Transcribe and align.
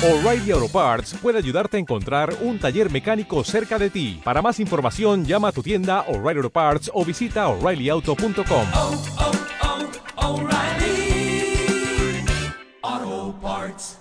O'Reilly 0.00 0.52
Auto 0.52 0.68
Parts 0.68 1.14
puede 1.20 1.38
ayudarte 1.38 1.76
a 1.76 1.80
encontrar 1.80 2.32
un 2.42 2.60
taller 2.60 2.88
mecánico 2.88 3.42
cerca 3.42 3.80
de 3.80 3.90
ti. 3.90 4.20
Para 4.22 4.40
más 4.40 4.60
información, 4.60 5.24
llama 5.24 5.48
a 5.48 5.52
tu 5.52 5.60
tienda 5.60 6.02
O'Reilly 6.02 6.38
Auto 6.38 6.50
Parts 6.50 6.88
o 6.94 7.04
visita 7.04 7.48
oreillyauto.com. 7.48 8.66
oh, 8.76 8.94
oh, 10.14 10.48
Parts. 13.42 13.98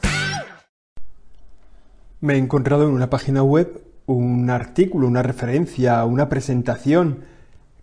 Me 2.22 2.36
he 2.36 2.38
encontrado 2.38 2.84
en 2.84 2.92
una 2.92 3.10
página 3.10 3.42
web 3.42 3.82
un 4.06 4.52
artículo, 4.52 5.08
una 5.08 5.24
referencia, 5.24 6.06
una 6.06 6.30
presentación 6.30 7.24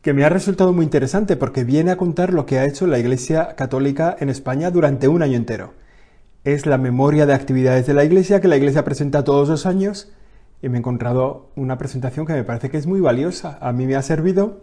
que 0.02 0.12
me 0.12 0.22
ha 0.22 0.28
resultado 0.28 0.72
muy 0.72 0.84
interesante 0.84 1.34
porque 1.34 1.64
viene 1.64 1.90
a 1.90 1.96
contar 1.96 2.32
lo 2.32 2.46
que 2.46 2.60
ha 2.60 2.64
hecho 2.64 2.86
la 2.86 3.00
Iglesia 3.00 3.56
Católica 3.56 4.16
en 4.20 4.28
España 4.28 4.70
durante 4.70 5.08
un 5.08 5.24
año 5.24 5.36
entero 5.36 5.82
es 6.44 6.66
la 6.66 6.78
memoria 6.78 7.24
de 7.26 7.32
actividades 7.32 7.86
de 7.86 7.94
la 7.94 8.04
Iglesia 8.04 8.40
que 8.40 8.48
la 8.48 8.56
Iglesia 8.56 8.84
presenta 8.84 9.24
todos 9.24 9.48
los 9.48 9.64
años 9.64 10.12
y 10.60 10.68
me 10.68 10.76
he 10.76 10.78
encontrado 10.78 11.50
una 11.56 11.78
presentación 11.78 12.26
que 12.26 12.34
me 12.34 12.44
parece 12.44 12.70
que 12.70 12.76
es 12.76 12.86
muy 12.86 13.00
valiosa. 13.00 13.58
A 13.60 13.72
mí 13.72 13.86
me 13.86 13.96
ha 13.96 14.02
servido 14.02 14.60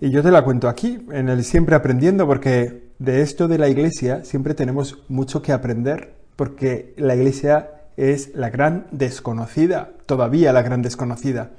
y 0.00 0.10
yo 0.10 0.22
te 0.22 0.30
la 0.30 0.44
cuento 0.44 0.68
aquí, 0.68 1.06
en 1.12 1.30
el 1.30 1.44
Siempre 1.44 1.76
Aprendiendo, 1.76 2.26
porque 2.26 2.90
de 2.98 3.22
esto 3.22 3.48
de 3.48 3.58
la 3.58 3.68
Iglesia 3.68 4.24
siempre 4.24 4.54
tenemos 4.54 5.02
mucho 5.08 5.40
que 5.40 5.52
aprender, 5.52 6.14
porque 6.36 6.92
la 6.98 7.14
Iglesia 7.16 7.70
es 7.96 8.34
la 8.34 8.50
gran 8.50 8.86
desconocida, 8.90 9.92
todavía 10.04 10.52
la 10.52 10.62
gran 10.62 10.82
desconocida, 10.82 11.52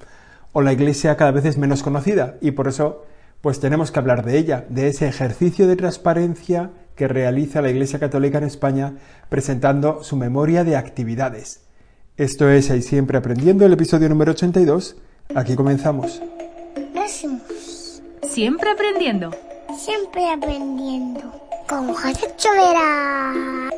o 0.54 0.62
la 0.62 0.74
Iglesia 0.74 1.18
cada 1.18 1.32
vez 1.32 1.46
es 1.46 1.58
menos 1.58 1.82
conocida 1.82 2.36
y 2.40 2.52
por 2.52 2.68
eso 2.68 3.06
pues 3.42 3.60
tenemos 3.60 3.92
que 3.92 4.00
hablar 4.00 4.26
de 4.26 4.38
ella, 4.38 4.66
de 4.70 4.90
ese 4.90 5.08
ejercicio 5.08 5.68
de 5.68 5.76
transparencia 5.76 6.72
que 6.96 7.08
realiza 7.08 7.62
la 7.62 7.70
Iglesia 7.70 8.00
Católica 8.00 8.38
en 8.38 8.46
España 8.46 8.94
presentando 9.30 10.04
su 10.04 10.16
memoria 10.16 10.64
de 10.64 10.76
actividades. 10.76 11.62
Esto 12.18 12.50
es 12.50 12.72
Ahí 12.72 12.82
Siempre 12.82 13.18
Aprendiendo, 13.18 13.66
el 13.66 13.74
episodio 13.74 14.08
número 14.08 14.32
82. 14.32 14.96
Aquí 15.36 15.56
comenzamos. 15.56 16.22
Siempre 18.36 18.70
aprendiendo. 18.70 19.32
Siempre 19.78 20.30
aprendiendo. 20.30 21.22
Con 21.70 21.94
José 21.94 22.28
Chovera. 22.38 23.70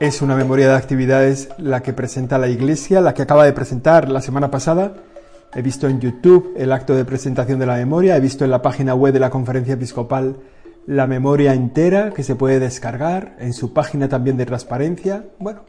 Es 0.00 0.22
una 0.22 0.36
memoria 0.36 0.68
de 0.68 0.74
actividades 0.76 1.48
la 1.58 1.82
que 1.82 1.92
presenta 1.92 2.38
la 2.38 2.48
Iglesia, 2.48 3.00
la 3.00 3.14
que 3.14 3.22
acaba 3.22 3.44
de 3.44 3.52
presentar 3.52 4.08
la 4.08 4.20
semana 4.20 4.50
pasada. 4.50 4.94
He 5.54 5.62
visto 5.62 5.88
en 5.88 6.00
YouTube 6.00 6.54
el 6.56 6.72
acto 6.72 6.94
de 6.94 7.04
presentación 7.04 7.58
de 7.58 7.66
la 7.66 7.76
memoria, 7.76 8.16
he 8.16 8.20
visto 8.20 8.44
en 8.44 8.50
la 8.50 8.62
página 8.62 8.94
web 8.94 9.12
de 9.12 9.20
la 9.20 9.30
Conferencia 9.30 9.74
Episcopal 9.74 10.36
la 10.88 11.06
memoria 11.06 11.52
entera 11.52 12.12
que 12.14 12.22
se 12.22 12.34
puede 12.34 12.58
descargar, 12.58 13.36
en 13.40 13.52
su 13.52 13.74
página 13.74 14.08
también 14.08 14.38
de 14.38 14.46
transparencia. 14.46 15.26
Bueno, 15.38 15.60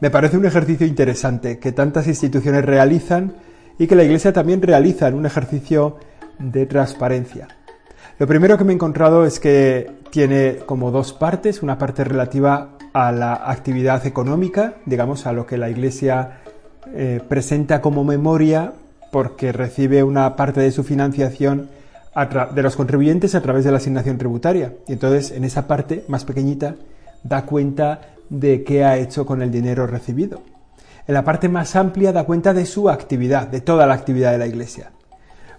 me 0.00 0.10
parece 0.10 0.36
un 0.36 0.46
ejercicio 0.46 0.84
interesante 0.84 1.60
que 1.60 1.70
tantas 1.70 2.08
instituciones 2.08 2.64
realizan 2.64 3.34
y 3.78 3.86
que 3.86 3.94
la 3.94 4.02
Iglesia 4.02 4.32
también 4.32 4.60
realiza 4.60 5.06
en 5.06 5.14
un 5.14 5.26
ejercicio 5.26 5.98
de 6.40 6.66
transparencia. 6.66 7.46
Lo 8.18 8.26
primero 8.26 8.58
que 8.58 8.64
me 8.64 8.72
he 8.72 8.74
encontrado 8.74 9.24
es 9.24 9.38
que 9.38 9.92
tiene 10.10 10.56
como 10.66 10.90
dos 10.90 11.12
partes, 11.12 11.62
una 11.62 11.78
parte 11.78 12.02
relativa 12.02 12.70
a 12.92 13.12
la 13.12 13.32
actividad 13.32 14.04
económica, 14.06 14.74
digamos, 14.86 15.26
a 15.26 15.32
lo 15.32 15.46
que 15.46 15.56
la 15.56 15.70
Iglesia 15.70 16.40
eh, 16.92 17.20
presenta 17.28 17.80
como 17.80 18.02
memoria 18.02 18.72
porque 19.12 19.52
recibe 19.52 20.02
una 20.02 20.34
parte 20.34 20.60
de 20.62 20.72
su 20.72 20.82
financiación 20.82 21.68
de 22.54 22.62
los 22.62 22.76
contribuyentes 22.76 23.34
a 23.34 23.40
través 23.40 23.64
de 23.64 23.70
la 23.70 23.78
asignación 23.78 24.18
tributaria. 24.18 24.74
Y 24.86 24.92
entonces, 24.92 25.32
en 25.32 25.44
esa 25.44 25.66
parte 25.66 26.04
más 26.08 26.24
pequeñita, 26.24 26.76
da 27.22 27.44
cuenta 27.44 28.14
de 28.30 28.62
qué 28.62 28.84
ha 28.84 28.96
hecho 28.96 29.26
con 29.26 29.42
el 29.42 29.50
dinero 29.50 29.86
recibido. 29.86 30.42
En 31.06 31.14
la 31.14 31.24
parte 31.24 31.48
más 31.48 31.76
amplia 31.76 32.12
da 32.12 32.24
cuenta 32.24 32.54
de 32.54 32.66
su 32.66 32.88
actividad, 32.88 33.48
de 33.48 33.60
toda 33.60 33.86
la 33.86 33.94
actividad 33.94 34.32
de 34.32 34.38
la 34.38 34.46
Iglesia. 34.46 34.92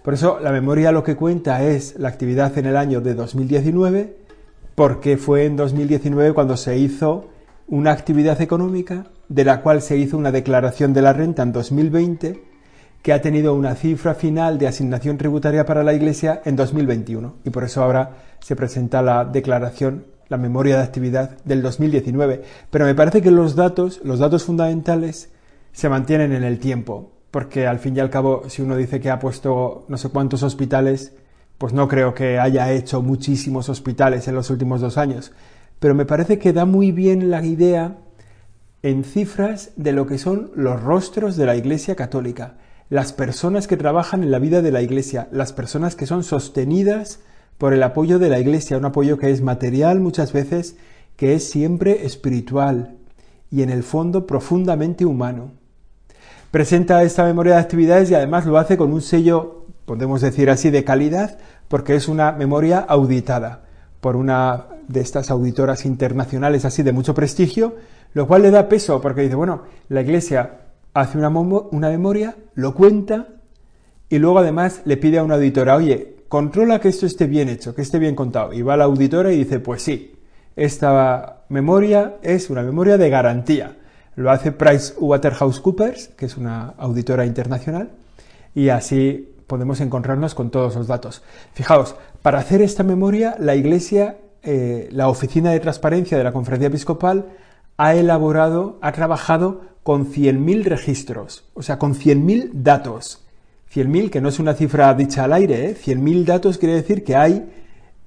Por 0.02 0.14
eso 0.14 0.38
la 0.40 0.50
memoria 0.50 0.92
lo 0.92 1.02
que 1.02 1.16
cuenta 1.16 1.62
es 1.62 1.98
la 1.98 2.08
actividad 2.08 2.56
en 2.58 2.66
el 2.66 2.76
año 2.76 3.00
de 3.00 3.14
2019, 3.14 4.16
porque 4.74 5.16
fue 5.16 5.44
en 5.44 5.56
2019 5.56 6.32
cuando 6.32 6.56
se 6.56 6.78
hizo 6.78 7.28
una 7.68 7.92
actividad 7.92 8.40
económica 8.40 9.06
de 9.28 9.44
la 9.44 9.62
cual 9.62 9.82
se 9.82 9.96
hizo 9.96 10.16
una 10.16 10.32
declaración 10.32 10.92
de 10.92 11.02
la 11.02 11.12
renta 11.12 11.42
en 11.42 11.52
2020 11.52 12.55
que 13.06 13.12
ha 13.12 13.22
tenido 13.22 13.54
una 13.54 13.76
cifra 13.76 14.16
final 14.16 14.58
de 14.58 14.66
asignación 14.66 15.16
tributaria 15.16 15.64
para 15.64 15.84
la 15.84 15.94
Iglesia 15.94 16.42
en 16.44 16.56
2021 16.56 17.36
y 17.44 17.50
por 17.50 17.62
eso 17.62 17.84
ahora 17.84 18.16
se 18.40 18.56
presenta 18.56 19.00
la 19.00 19.24
declaración, 19.24 20.06
la 20.28 20.38
memoria 20.38 20.78
de 20.78 20.82
actividad 20.82 21.38
del 21.44 21.62
2019. 21.62 22.42
Pero 22.68 22.84
me 22.84 22.96
parece 22.96 23.22
que 23.22 23.30
los 23.30 23.54
datos, 23.54 24.00
los 24.02 24.18
datos 24.18 24.42
fundamentales, 24.42 25.30
se 25.70 25.88
mantienen 25.88 26.32
en 26.32 26.42
el 26.42 26.58
tiempo, 26.58 27.12
porque 27.30 27.68
al 27.68 27.78
fin 27.78 27.96
y 27.96 28.00
al 28.00 28.10
cabo, 28.10 28.42
si 28.48 28.62
uno 28.62 28.74
dice 28.74 28.98
que 28.98 29.10
ha 29.10 29.20
puesto 29.20 29.84
no 29.86 29.98
sé 29.98 30.08
cuántos 30.08 30.42
hospitales, 30.42 31.12
pues 31.58 31.72
no 31.72 31.86
creo 31.86 32.12
que 32.12 32.40
haya 32.40 32.72
hecho 32.72 33.02
muchísimos 33.02 33.68
hospitales 33.68 34.26
en 34.26 34.34
los 34.34 34.50
últimos 34.50 34.80
dos 34.80 34.98
años. 34.98 35.30
Pero 35.78 35.94
me 35.94 36.06
parece 36.06 36.40
que 36.40 36.52
da 36.52 36.64
muy 36.64 36.90
bien 36.90 37.30
la 37.30 37.44
idea 37.44 37.98
en 38.82 39.04
cifras 39.04 39.70
de 39.76 39.92
lo 39.92 40.08
que 40.08 40.18
son 40.18 40.50
los 40.56 40.82
rostros 40.82 41.36
de 41.36 41.46
la 41.46 41.54
Iglesia 41.54 41.94
Católica 41.94 42.56
las 42.88 43.12
personas 43.12 43.66
que 43.66 43.76
trabajan 43.76 44.22
en 44.22 44.30
la 44.30 44.38
vida 44.38 44.62
de 44.62 44.70
la 44.70 44.82
Iglesia, 44.82 45.28
las 45.32 45.52
personas 45.52 45.96
que 45.96 46.06
son 46.06 46.22
sostenidas 46.22 47.20
por 47.58 47.72
el 47.72 47.82
apoyo 47.82 48.18
de 48.18 48.28
la 48.28 48.38
Iglesia, 48.38 48.78
un 48.78 48.84
apoyo 48.84 49.18
que 49.18 49.30
es 49.30 49.42
material 49.42 50.00
muchas 50.00 50.32
veces, 50.32 50.76
que 51.16 51.34
es 51.34 51.48
siempre 51.48 52.06
espiritual 52.06 52.96
y 53.50 53.62
en 53.62 53.70
el 53.70 53.82
fondo 53.82 54.26
profundamente 54.26 55.04
humano. 55.04 55.52
Presenta 56.50 57.02
esta 57.02 57.24
memoria 57.24 57.54
de 57.54 57.60
actividades 57.60 58.10
y 58.10 58.14
además 58.14 58.46
lo 58.46 58.58
hace 58.58 58.76
con 58.76 58.92
un 58.92 59.02
sello, 59.02 59.66
podemos 59.84 60.20
decir 60.20 60.48
así, 60.48 60.70
de 60.70 60.84
calidad, 60.84 61.38
porque 61.68 61.96
es 61.96 62.06
una 62.08 62.32
memoria 62.32 62.78
auditada 62.78 63.64
por 64.00 64.14
una 64.14 64.66
de 64.86 65.00
estas 65.00 65.30
auditoras 65.30 65.84
internacionales 65.84 66.64
así 66.64 66.82
de 66.84 66.92
mucho 66.92 67.14
prestigio, 67.14 67.74
lo 68.14 68.28
cual 68.28 68.42
le 68.42 68.50
da 68.52 68.68
peso 68.68 69.00
porque 69.00 69.22
dice, 69.22 69.34
bueno, 69.34 69.62
la 69.88 70.02
Iglesia 70.02 70.65
hace 70.96 71.18
una, 71.18 71.28
una 71.28 71.90
memoria, 71.90 72.36
lo 72.54 72.74
cuenta 72.74 73.28
y 74.08 74.18
luego 74.18 74.38
además 74.38 74.80
le 74.86 74.96
pide 74.96 75.18
a 75.18 75.24
una 75.24 75.34
auditora, 75.34 75.76
oye, 75.76 76.24
controla 76.28 76.80
que 76.80 76.88
esto 76.88 77.04
esté 77.04 77.26
bien 77.26 77.50
hecho, 77.50 77.74
que 77.74 77.82
esté 77.82 77.98
bien 77.98 78.14
contado. 78.14 78.54
Y 78.54 78.62
va 78.62 78.78
la 78.78 78.84
auditora 78.84 79.30
y 79.30 79.36
dice, 79.36 79.60
pues 79.60 79.82
sí, 79.82 80.14
esta 80.56 81.42
memoria 81.50 82.16
es 82.22 82.48
una 82.48 82.62
memoria 82.62 82.96
de 82.96 83.10
garantía. 83.10 83.76
Lo 84.14 84.30
hace 84.30 84.52
PricewaterhouseCoopers, 84.52 86.08
que 86.16 86.24
es 86.24 86.38
una 86.38 86.68
auditora 86.78 87.26
internacional, 87.26 87.90
y 88.54 88.70
así 88.70 89.34
podemos 89.46 89.80
encontrarnos 89.82 90.34
con 90.34 90.50
todos 90.50 90.76
los 90.76 90.86
datos. 90.86 91.22
Fijaos, 91.52 91.94
para 92.22 92.38
hacer 92.38 92.62
esta 92.62 92.84
memoria, 92.84 93.36
la 93.38 93.54
Iglesia, 93.54 94.16
eh, 94.42 94.88
la 94.92 95.08
Oficina 95.10 95.50
de 95.50 95.60
Transparencia 95.60 96.16
de 96.16 96.24
la 96.24 96.32
Conferencia 96.32 96.68
Episcopal, 96.68 97.26
ha 97.76 97.94
elaborado, 97.94 98.78
ha 98.80 98.92
trabajado 98.92 99.75
con 99.86 100.12
100.000 100.12 100.64
registros, 100.64 101.44
o 101.54 101.62
sea, 101.62 101.78
con 101.78 101.94
100.000 101.94 102.50
datos. 102.54 103.22
100.000, 103.72 104.10
que 104.10 104.20
no 104.20 104.30
es 104.30 104.40
una 104.40 104.54
cifra 104.54 104.92
dicha 104.94 105.22
al 105.22 105.32
aire, 105.32 105.70
¿eh? 105.70 105.76
100.000 105.76 106.24
datos 106.24 106.58
quiere 106.58 106.74
decir 106.74 107.04
que 107.04 107.14
hay 107.14 107.48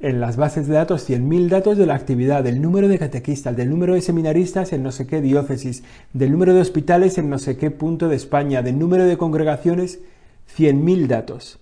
en 0.01 0.19
las 0.19 0.35
bases 0.35 0.67
de 0.67 0.73
datos 0.73 1.09
100.000 1.09 1.47
datos 1.47 1.77
de 1.77 1.85
la 1.85 1.95
actividad, 1.95 2.43
del 2.43 2.61
número 2.61 2.89
de 2.89 2.99
catequistas, 2.99 3.55
del 3.55 3.69
número 3.69 3.93
de 3.93 4.01
seminaristas 4.01 4.73
en 4.73 4.83
no 4.83 4.91
sé 4.91 5.07
qué 5.07 5.21
diócesis, 5.21 5.83
del 6.11 6.33
número 6.33 6.53
de 6.53 6.59
hospitales 6.59 7.17
en 7.17 7.29
no 7.29 7.39
sé 7.39 7.55
qué 7.55 7.71
punto 7.71 8.09
de 8.09 8.17
España, 8.17 8.61
del 8.61 8.77
número 8.77 9.05
de 9.05 9.15
congregaciones, 9.15 9.99
100.000 10.57 11.07
datos. 11.07 11.59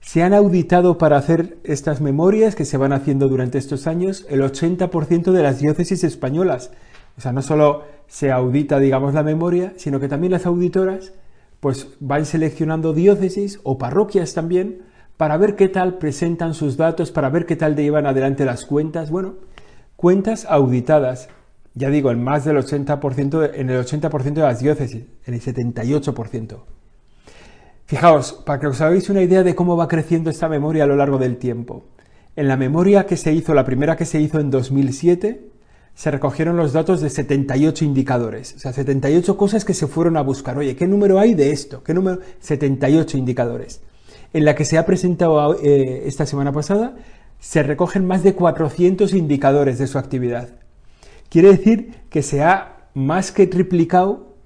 Se 0.00 0.24
han 0.24 0.34
auditado 0.34 0.98
para 0.98 1.16
hacer 1.16 1.58
estas 1.62 2.00
memorias 2.00 2.56
que 2.56 2.64
se 2.64 2.76
van 2.76 2.92
haciendo 2.92 3.28
durante 3.28 3.58
estos 3.58 3.86
años 3.86 4.26
el 4.28 4.40
80% 4.40 5.30
de 5.30 5.42
las 5.44 5.60
diócesis 5.60 6.02
españolas. 6.02 6.72
O 7.18 7.20
sea, 7.20 7.32
no 7.32 7.42
solo 7.42 7.82
se 8.06 8.30
audita, 8.30 8.78
digamos, 8.78 9.12
la 9.12 9.24
memoria, 9.24 9.72
sino 9.76 9.98
que 9.98 10.08
también 10.08 10.32
las 10.32 10.46
auditoras 10.46 11.12
pues 11.58 11.88
van 11.98 12.24
seleccionando 12.24 12.92
diócesis 12.92 13.58
o 13.64 13.76
parroquias 13.76 14.32
también 14.32 14.82
para 15.16 15.36
ver 15.36 15.56
qué 15.56 15.68
tal 15.68 15.98
presentan 15.98 16.54
sus 16.54 16.76
datos, 16.76 17.10
para 17.10 17.28
ver 17.28 17.44
qué 17.44 17.56
tal 17.56 17.74
llevan 17.74 18.06
adelante 18.06 18.44
las 18.44 18.64
cuentas. 18.64 19.10
Bueno, 19.10 19.34
cuentas 19.96 20.46
auditadas, 20.48 21.28
ya 21.74 21.90
digo, 21.90 22.12
en 22.12 22.22
más 22.22 22.44
del 22.44 22.56
80%, 22.56 23.50
en 23.52 23.70
el 23.70 23.84
80% 23.84 24.34
de 24.34 24.40
las 24.42 24.60
diócesis, 24.60 25.04
en 25.26 25.34
el 25.34 25.40
78%. 25.42 26.56
Fijaos, 27.84 28.32
para 28.46 28.60
que 28.60 28.68
os 28.68 28.80
hagáis 28.80 29.10
una 29.10 29.22
idea 29.22 29.42
de 29.42 29.56
cómo 29.56 29.76
va 29.76 29.88
creciendo 29.88 30.30
esta 30.30 30.48
memoria 30.48 30.84
a 30.84 30.86
lo 30.86 30.94
largo 30.94 31.18
del 31.18 31.36
tiempo. 31.36 31.86
En 32.36 32.46
la 32.46 32.56
memoria 32.56 33.06
que 33.06 33.16
se 33.16 33.32
hizo, 33.32 33.54
la 33.54 33.64
primera 33.64 33.96
que 33.96 34.04
se 34.04 34.20
hizo 34.20 34.38
en 34.38 34.50
2007, 34.50 35.47
se 35.98 36.12
recogieron 36.12 36.56
los 36.56 36.72
datos 36.72 37.00
de 37.00 37.10
78 37.10 37.84
indicadores, 37.84 38.54
o 38.54 38.60
sea, 38.60 38.72
78 38.72 39.36
cosas 39.36 39.64
que 39.64 39.74
se 39.74 39.88
fueron 39.88 40.16
a 40.16 40.20
buscar. 40.20 40.56
Oye, 40.56 40.76
¿qué 40.76 40.86
número 40.86 41.18
hay 41.18 41.34
de 41.34 41.50
esto? 41.50 41.82
¿Qué 41.82 41.92
número? 41.92 42.20
78 42.38 43.18
indicadores. 43.18 43.80
En 44.32 44.44
la 44.44 44.54
que 44.54 44.64
se 44.64 44.78
ha 44.78 44.86
presentado 44.86 45.58
eh, 45.60 46.04
esta 46.06 46.24
semana 46.24 46.52
pasada, 46.52 46.94
se 47.40 47.64
recogen 47.64 48.06
más 48.06 48.22
de 48.22 48.34
400 48.36 49.12
indicadores 49.12 49.78
de 49.80 49.88
su 49.88 49.98
actividad. 49.98 50.50
Quiere 51.30 51.48
decir 51.48 51.94
que 52.10 52.22
se 52.22 52.44
ha 52.44 52.76
más 52.94 53.32
que 53.32 53.48
triplicado, 53.48 54.36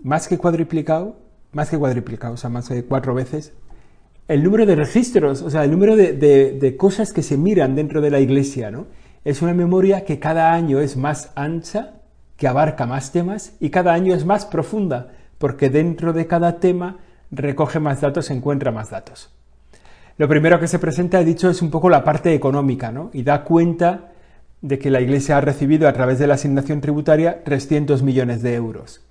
más 0.00 0.28
que 0.28 0.38
cuadriplicado, 0.38 1.16
más 1.50 1.70
que 1.70 1.76
cuadriplicado, 1.76 2.34
o 2.34 2.36
sea, 2.36 2.50
más 2.50 2.68
de 2.68 2.84
cuatro 2.84 3.14
veces, 3.14 3.52
el 4.28 4.44
número 4.44 4.64
de 4.64 4.76
registros, 4.76 5.42
o 5.42 5.50
sea, 5.50 5.64
el 5.64 5.72
número 5.72 5.96
de, 5.96 6.12
de- 6.12 6.52
de 6.52 6.76
cosas 6.76 7.12
que 7.12 7.22
se 7.24 7.36
miran 7.36 7.74
dentro 7.74 8.00
de 8.00 8.10
la 8.12 8.20
iglesia, 8.20 8.70
¿no? 8.70 8.86
Es 9.24 9.40
una 9.40 9.54
memoria 9.54 10.04
que 10.04 10.18
cada 10.18 10.52
año 10.52 10.80
es 10.80 10.98
más 10.98 11.32
ancha, 11.34 11.94
que 12.36 12.46
abarca 12.46 12.84
más 12.84 13.10
temas 13.10 13.54
y 13.58 13.70
cada 13.70 13.94
año 13.94 14.14
es 14.14 14.26
más 14.26 14.44
profunda, 14.44 15.12
porque 15.38 15.70
dentro 15.70 16.12
de 16.12 16.26
cada 16.26 16.60
tema 16.60 16.98
recoge 17.30 17.80
más 17.80 18.02
datos, 18.02 18.30
encuentra 18.30 18.70
más 18.70 18.90
datos. 18.90 19.30
Lo 20.18 20.28
primero 20.28 20.60
que 20.60 20.68
se 20.68 20.78
presenta, 20.78 21.20
he 21.20 21.24
dicho, 21.24 21.48
es 21.48 21.62
un 21.62 21.70
poco 21.70 21.88
la 21.88 22.04
parte 22.04 22.34
económica, 22.34 22.92
¿no? 22.92 23.10
Y 23.14 23.22
da 23.22 23.44
cuenta 23.44 24.12
de 24.60 24.78
que 24.78 24.90
la 24.90 25.00
Iglesia 25.00 25.38
ha 25.38 25.40
recibido 25.40 25.88
a 25.88 25.92
través 25.92 26.18
de 26.18 26.26
la 26.26 26.34
asignación 26.34 26.80
tributaria 26.80 27.42
300 27.44 28.02
millones 28.02 28.42
de 28.42 28.54
euros. 28.54 29.02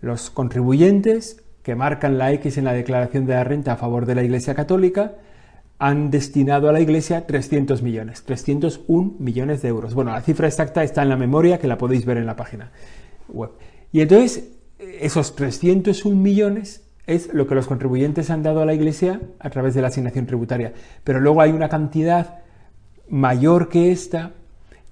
Los 0.00 0.30
contribuyentes 0.30 1.42
que 1.62 1.74
marcan 1.74 2.16
la 2.16 2.32
X 2.32 2.56
en 2.56 2.64
la 2.64 2.72
declaración 2.72 3.26
de 3.26 3.34
la 3.34 3.44
renta 3.44 3.74
a 3.74 3.76
favor 3.76 4.06
de 4.06 4.14
la 4.14 4.22
Iglesia 4.22 4.54
Católica 4.54 5.12
han 5.78 6.10
destinado 6.10 6.68
a 6.68 6.72
la 6.72 6.80
Iglesia 6.80 7.26
300 7.26 7.82
millones, 7.82 8.22
301 8.24 9.14
millones 9.18 9.62
de 9.62 9.68
euros. 9.68 9.94
Bueno, 9.94 10.12
la 10.12 10.20
cifra 10.20 10.48
exacta 10.48 10.82
está 10.82 11.02
en 11.02 11.08
la 11.08 11.16
memoria 11.16 11.58
que 11.58 11.68
la 11.68 11.78
podéis 11.78 12.04
ver 12.04 12.16
en 12.16 12.26
la 12.26 12.36
página 12.36 12.72
web. 13.28 13.50
Y 13.92 14.00
entonces, 14.00 14.50
esos 14.78 15.36
301 15.36 16.16
millones 16.16 16.82
es 17.06 17.32
lo 17.32 17.46
que 17.46 17.54
los 17.54 17.66
contribuyentes 17.66 18.28
han 18.30 18.42
dado 18.42 18.60
a 18.60 18.66
la 18.66 18.74
Iglesia 18.74 19.20
a 19.38 19.50
través 19.50 19.74
de 19.74 19.82
la 19.82 19.88
asignación 19.88 20.26
tributaria. 20.26 20.72
Pero 21.04 21.20
luego 21.20 21.40
hay 21.40 21.52
una 21.52 21.68
cantidad 21.68 22.40
mayor 23.08 23.68
que 23.68 23.92
esta, 23.92 24.32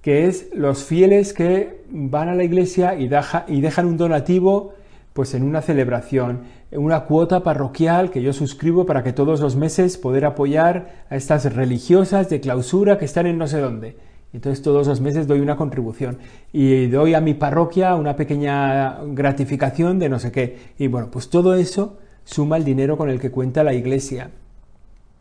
que 0.01 0.27
es 0.27 0.47
los 0.55 0.83
fieles 0.83 1.33
que 1.33 1.83
van 1.89 2.29
a 2.29 2.35
la 2.35 2.43
Iglesia 2.43 2.95
y, 2.95 3.09
y 3.47 3.61
dejan 3.61 3.85
un 3.85 3.97
donativo 3.97 4.73
pues 5.17 5.33
en 5.33 5.41
una 5.41 5.63
celebración, 5.63 6.41
en 6.69 6.79
una 6.79 7.05
cuota 7.05 7.41
parroquial 7.41 8.11
que 8.11 8.21
yo 8.21 8.33
suscribo 8.33 8.85
para 8.85 9.01
que 9.01 9.13
todos 9.13 9.41
los 9.41 9.55
meses 9.55 9.97
poder 9.97 10.25
apoyar 10.25 11.05
a 11.09 11.15
estas 11.15 11.51
religiosas 11.55 12.29
de 12.29 12.39
clausura 12.39 12.99
que 12.99 13.05
están 13.05 13.25
en 13.25 13.39
no 13.39 13.47
sé 13.47 13.59
dónde. 13.59 13.97
Entonces 14.31 14.61
todos 14.61 14.85
los 14.85 15.01
meses 15.01 15.25
doy 15.25 15.39
una 15.39 15.55
contribución 15.55 16.19
y 16.53 16.85
doy 16.85 17.15
a 17.15 17.19
mi 17.19 17.33
parroquia 17.33 17.95
una 17.95 18.15
pequeña 18.15 18.99
gratificación 19.05 19.97
de 19.97 20.07
no 20.07 20.19
sé 20.19 20.31
qué. 20.31 20.73
Y 20.77 20.85
bueno, 20.85 21.09
pues 21.09 21.31
todo 21.31 21.55
eso 21.55 21.97
suma 22.23 22.57
el 22.57 22.63
dinero 22.63 22.95
con 22.95 23.09
el 23.09 23.19
que 23.19 23.31
cuenta 23.31 23.63
la 23.63 23.73
iglesia. 23.73 24.29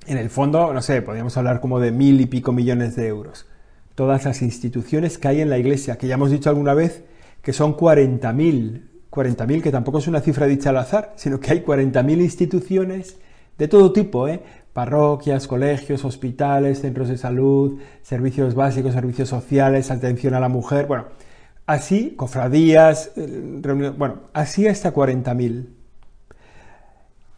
En 0.06 0.19
el 0.19 0.28
fondo, 0.28 0.75
no 0.75 0.82
sé, 0.82 1.00
podríamos 1.00 1.38
hablar 1.38 1.62
como 1.62 1.81
de 1.81 1.90
mil 1.90 2.20
y 2.20 2.26
pico 2.26 2.52
millones 2.52 2.96
de 2.96 3.06
euros. 3.06 3.46
Todas 3.94 4.26
las 4.26 4.43
instituciones 4.43 5.16
que 5.16 5.28
hay 5.28 5.40
en 5.40 5.48
la 5.48 5.56
iglesia, 5.56 5.96
que 5.96 6.06
ya 6.06 6.16
hemos 6.16 6.31
dicho 6.31 6.50
alguna 6.50 6.75
vez 6.75 7.02
que 7.40 7.54
son 7.54 7.75
40.000, 7.78 8.95
40.000 9.11 9.62
que 9.62 9.70
tampoco 9.70 9.99
es 9.99 10.06
una 10.06 10.20
cifra 10.20 10.47
dicha 10.47 10.70
al 10.70 10.79
azar, 10.79 11.12
sino 11.17 11.41
que 11.41 11.53
hay 11.53 11.61
40.000 11.61 12.20
instituciones 12.20 13.17
de 13.58 13.69
todo 13.69 13.93
tipo, 13.93 14.29
¿eh? 14.29 14.43
parroquias, 14.73 15.47
colegios, 15.47 16.05
hospitales, 16.05 16.81
centros 16.81 17.08
de 17.08 17.17
salud, 17.17 17.81
servicios 18.03 18.55
básicos, 18.55 18.93
servicios 18.93 19.29
sociales, 19.29 19.91
atención 19.91 20.35
a 20.35 20.41
la 20.41 20.50
mujer, 20.50 20.87
bueno, 20.87 21.06
así, 21.67 22.14
cofradías, 22.14 23.12
eh, 23.17 23.61
reuniones, 23.62 23.97
bueno, 23.97 24.20
así 24.35 24.69
hasta 24.69 24.93
40.000. 24.93 25.69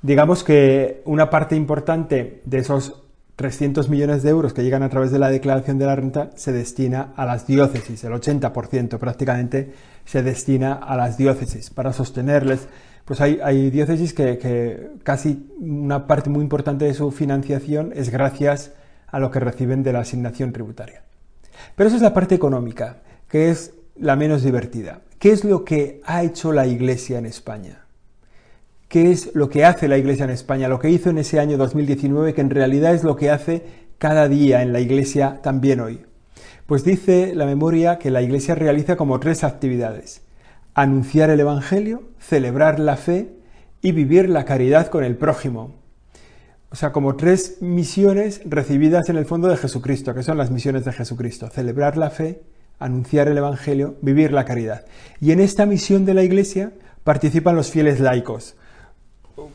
Digamos 0.03 0.43
que 0.43 1.03
una 1.05 1.31
parte 1.31 1.55
importante 1.55 2.43
de 2.44 2.59
esos 2.59 3.07
300 3.38 3.88
millones 3.88 4.25
de 4.25 4.31
euros 4.31 4.52
que 4.52 4.64
llegan 4.64 4.82
a 4.82 4.88
través 4.88 5.12
de 5.12 5.20
la 5.20 5.31
declaración 5.31 5.79
de 5.79 5.87
la 5.87 5.94
renta 5.94 6.31
se 6.35 6.50
destina 6.50 7.12
a 7.14 7.25
las 7.25 7.46
diócesis, 7.46 8.02
el 8.02 8.12
80% 8.12 8.99
prácticamente 8.99 9.73
se 10.05 10.25
destina 10.25 10.73
a 10.73 10.96
las 10.96 11.17
diócesis 11.17 11.70
para 11.70 11.93
sostenerles. 11.93 12.67
Pues 13.05 13.20
hay, 13.20 13.70
diócesis 13.70 14.12
que, 14.12 14.38
que 14.38 14.90
casi 15.05 15.49
una 15.61 16.08
parte 16.08 16.31
muy 16.31 16.43
importante 16.43 16.87
de 16.87 16.94
su 16.94 17.12
financiación 17.12 17.93
es 17.94 18.11
gracias 18.11 18.73
a 19.06 19.20
lo 19.20 19.31
que 19.31 19.38
reciben 19.38 19.84
de 19.84 19.93
la 19.93 20.00
asignación 20.00 20.52
tributaria. 20.52 21.05
Pero 21.76 21.87
eso 21.87 21.96
es 21.96 22.02
la 22.02 22.12
parte 22.12 22.34
económica, 22.34 22.96
que 23.29 23.50
es 23.50 23.73
la 23.94 24.17
menos 24.17 24.43
divertida. 24.43 25.02
¿Qué 25.20 25.31
es 25.31 25.44
lo 25.44 25.64
que 25.64 26.00
ha 26.05 26.25
hecho 26.25 26.52
la 26.52 26.67
Iglesia 26.67 27.20
en 27.20 27.26
España? 27.26 27.84
¿Qué 28.88 29.11
es 29.11 29.35
lo 29.35 29.50
que 29.50 29.67
hace 29.67 29.87
la 29.87 29.99
Iglesia 29.99 30.25
en 30.25 30.31
España? 30.31 30.67
Lo 30.67 30.79
que 30.79 30.88
hizo 30.88 31.11
en 31.11 31.19
ese 31.19 31.38
año 31.38 31.58
2019, 31.58 32.32
que 32.32 32.40
en 32.40 32.49
realidad 32.49 32.94
es 32.94 33.05
lo 33.05 33.17
que 33.17 33.29
hace 33.29 33.62
cada 33.99 34.29
día 34.29 34.62
en 34.62 34.73
la 34.73 34.81
Iglesia 34.81 35.40
también 35.43 35.81
hoy. 35.81 36.06
Pues 36.64 36.85
dice 36.85 37.35
la 37.35 37.44
memoria 37.44 37.99
que 37.99 38.11
la 38.11 38.23
Iglesia 38.23 38.55
realiza 38.55 38.96
como 38.96 39.20
tres 39.20 39.44
actividades. 39.44 40.23
Anunciar 40.73 41.29
el 41.29 41.40
Evangelio, 41.40 42.05
celebrar 42.19 42.81
la 42.81 42.96
fe 42.96 43.35
y 43.82 43.93
vivir 43.93 44.31
la 44.31 44.46
caridad 44.46 44.87
con 44.87 45.05
el 45.05 45.19
prójimo. 45.19 45.75
O 46.70 46.76
sea, 46.76 46.91
como 46.91 47.14
tres 47.17 47.58
misiones 47.61 48.41
recibidas 48.46 49.11
en 49.11 49.19
el 49.19 49.26
fondo 49.26 49.49
de 49.49 49.58
Jesucristo, 49.58 50.14
que 50.14 50.23
son 50.23 50.38
las 50.38 50.50
misiones 50.50 50.87
de 50.87 50.93
Jesucristo. 50.93 51.50
Celebrar 51.50 51.99
la 51.99 52.08
fe, 52.08 52.41
anunciar 52.79 53.29
el 53.29 53.37
Evangelio, 53.37 53.96
vivir 54.00 54.32
la 54.32 54.46
caridad. 54.46 54.87
Y 55.20 55.32
en 55.32 55.41
esta 55.41 55.67
misión 55.67 56.06
de 56.06 56.14
la 56.14 56.23
Iglesia 56.23 56.73
participan 57.05 57.55
los 57.55 57.70
fieles 57.70 58.00
laicos. 58.00 58.56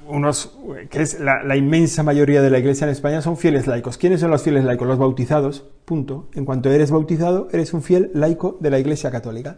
Unos, 0.08 0.58
que 0.90 1.02
es 1.02 1.20
la, 1.20 1.56
inmensa 1.56 2.04
mayoría 2.04 2.42
de 2.42 2.50
la 2.50 2.60
Iglesia 2.60 2.86
en 2.86 2.92
España, 2.92 3.22
son 3.22 3.38
fieles 3.38 3.68
laicos. 3.68 3.98
¿Quiénes 3.98 4.22
son 4.22 4.32
los 4.32 4.42
fieles 4.42 4.64
laicos? 4.64 4.88
Los 4.88 4.98
bautizados, 4.98 5.66
punto. 5.86 6.30
En 6.34 6.46
cuanto 6.46 6.70
eres 6.72 6.92
bautizado, 6.92 7.48
eres 7.52 7.74
un 7.74 7.82
fiel 7.82 8.12
laico 8.14 8.58
de 8.60 8.70
la 8.70 8.80
Iglesia 8.80 9.12
Católica. 9.12 9.58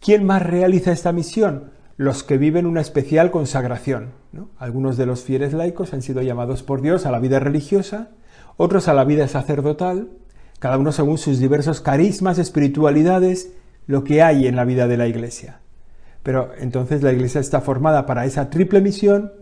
¿Quién 0.00 0.24
más 0.24 0.42
realiza 0.42 0.92
esta 0.92 1.12
misión? 1.12 1.70
Los 1.96 2.24
que 2.24 2.38
viven 2.38 2.66
una 2.66 2.80
especial 2.80 3.30
consagración. 3.30 4.10
¿no? 4.32 4.50
Algunos 4.58 4.96
de 4.96 5.06
los 5.06 5.22
fieles 5.22 5.52
laicos 5.52 5.94
han 5.94 6.02
sido 6.02 6.20
llamados 6.22 6.62
por 6.62 6.82
Dios 6.82 7.06
a 7.06 7.10
la 7.10 7.20
vida 7.20 7.38
religiosa, 7.38 8.10
otros 8.56 8.88
a 8.88 8.94
la 8.94 9.04
vida 9.04 9.28
sacerdotal, 9.28 10.08
cada 10.58 10.78
uno 10.78 10.92
según 10.92 11.18
sus 11.18 11.38
diversos 11.38 11.80
carismas, 11.80 12.38
espiritualidades, 12.38 13.52
lo 13.86 14.02
que 14.04 14.22
hay 14.22 14.46
en 14.46 14.56
la 14.56 14.64
vida 14.64 14.88
de 14.88 14.96
la 14.96 15.06
Iglesia. 15.06 15.60
Pero 16.24 16.52
entonces 16.58 17.02
la 17.02 17.12
Iglesia 17.12 17.40
está 17.40 17.60
formada 17.60 18.06
para 18.06 18.24
esa 18.24 18.50
triple 18.50 18.80
misión 18.80 19.32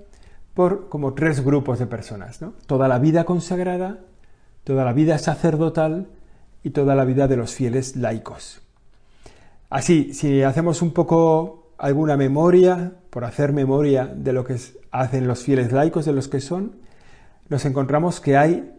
por 0.52 0.90
como 0.90 1.14
tres 1.14 1.42
grupos 1.42 1.78
de 1.78 1.86
personas. 1.86 2.42
¿no? 2.42 2.52
Toda 2.66 2.88
la 2.88 2.98
vida 2.98 3.24
consagrada, 3.24 4.00
toda 4.64 4.84
la 4.84 4.92
vida 4.92 5.16
sacerdotal 5.16 6.08
y 6.62 6.70
toda 6.70 6.94
la 6.94 7.04
vida 7.04 7.28
de 7.28 7.36
los 7.36 7.54
fieles 7.54 7.96
laicos. 7.96 8.60
Así, 9.70 10.12
si 10.12 10.42
hacemos 10.42 10.82
un 10.82 10.92
poco 10.92 11.72
alguna 11.78 12.16
memoria, 12.16 12.92
por 13.10 13.24
hacer 13.24 13.52
memoria 13.52 14.06
de 14.06 14.32
lo 14.32 14.44
que 14.44 14.56
hacen 14.90 15.26
los 15.26 15.42
fieles 15.44 15.72
laicos, 15.72 16.04
de 16.04 16.12
los 16.12 16.28
que 16.28 16.40
son, 16.40 16.76
nos 17.48 17.64
encontramos 17.64 18.20
que 18.20 18.36
hay 18.36 18.72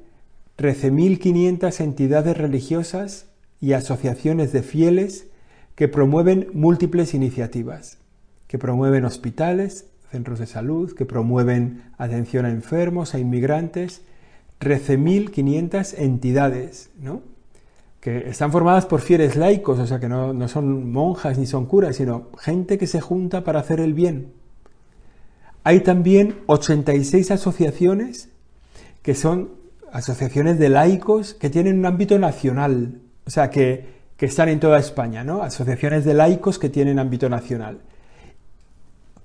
13.500 0.57 1.79
entidades 1.79 2.37
religiosas 2.37 3.27
y 3.61 3.73
asociaciones 3.73 4.51
de 4.51 4.61
fieles 4.61 5.27
que 5.75 5.87
promueven 5.87 6.47
múltiples 6.53 7.13
iniciativas, 7.13 7.97
que 8.47 8.57
promueven 8.57 9.05
hospitales, 9.05 9.87
centros 10.11 10.39
de 10.39 10.45
salud, 10.45 10.93
que 10.93 11.05
promueven 11.05 11.83
atención 11.97 12.45
a 12.45 12.51
enfermos, 12.51 13.15
a 13.15 13.19
inmigrantes, 13.19 14.01
13.500 14.59 15.95
entidades, 15.97 16.91
¿no? 16.99 17.21
que 17.99 18.29
están 18.29 18.51
formadas 18.51 18.85
por 18.85 18.99
fieles 18.99 19.37
laicos, 19.37 19.79
o 19.79 19.87
sea 19.87 19.97
que 19.97 20.09
no, 20.09 20.33
no 20.33 20.49
son 20.49 20.91
monjas 20.91 21.37
ni 21.37 21.45
son 21.45 21.65
curas, 21.65 21.95
sino 21.95 22.27
gente 22.37 22.77
que 22.77 22.85
se 22.85 22.99
junta 22.99 23.45
para 23.45 23.61
hacer 23.61 23.79
el 23.79 23.93
bien. 23.93 24.33
Hay 25.63 25.79
también 25.79 26.35
86 26.47 27.31
asociaciones 27.31 28.27
que 29.01 29.15
son 29.15 29.51
asociaciones 29.93 30.59
de 30.59 30.67
laicos 30.67 31.33
que 31.33 31.49
tienen 31.49 31.79
un 31.79 31.85
ámbito 31.85 32.19
nacional, 32.19 32.99
o 33.25 33.29
sea 33.29 33.49
que, 33.49 33.92
que 34.23 34.27
están 34.27 34.47
en 34.47 34.61
toda 34.61 34.79
España, 34.79 35.25
¿no? 35.25 35.43
Asociaciones 35.43 36.05
de 36.05 36.13
laicos 36.13 36.57
que 36.57 36.69
tienen 36.69 36.97
ámbito 36.97 37.27
nacional. 37.27 37.81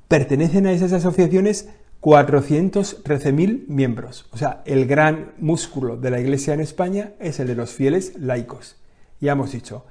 Pertenecen 0.08 0.66
a 0.66 0.72
esas 0.72 0.92
asociaciones 0.92 1.68
413.000 2.00 3.68
miembros. 3.68 4.26
O 4.32 4.36
sea, 4.36 4.60
el 4.64 4.86
gran 4.86 5.34
músculo 5.38 5.96
de 5.96 6.10
la 6.10 6.18
Iglesia 6.18 6.52
en 6.52 6.58
España 6.58 7.12
es 7.20 7.38
el 7.38 7.46
de 7.46 7.54
los 7.54 7.70
fieles 7.70 8.16
laicos. 8.18 8.74
Ya 9.20 9.30
hemos 9.30 9.52
dicho, 9.52 9.86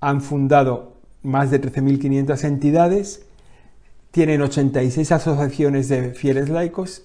han 0.00 0.20
fundado 0.22 0.96
más 1.22 1.52
de 1.52 1.60
13.500 1.60 2.42
entidades, 2.42 3.26
tienen 4.10 4.42
86 4.42 5.12
asociaciones 5.12 5.88
de 5.88 6.14
fieles 6.14 6.48
laicos 6.48 7.04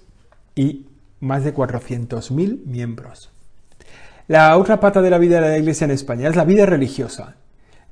y 0.55 0.87
más 1.19 1.43
de 1.43 1.53
400.000 1.53 2.65
miembros. 2.65 3.29
La 4.27 4.57
otra 4.57 4.79
pata 4.79 5.03
de 5.03 5.11
la 5.11 5.19
vida 5.19 5.39
de 5.39 5.49
la 5.49 5.57
Iglesia 5.59 5.85
en 5.85 5.91
España 5.91 6.29
es 6.29 6.35
la 6.35 6.45
vida 6.45 6.65
religiosa. 6.65 7.35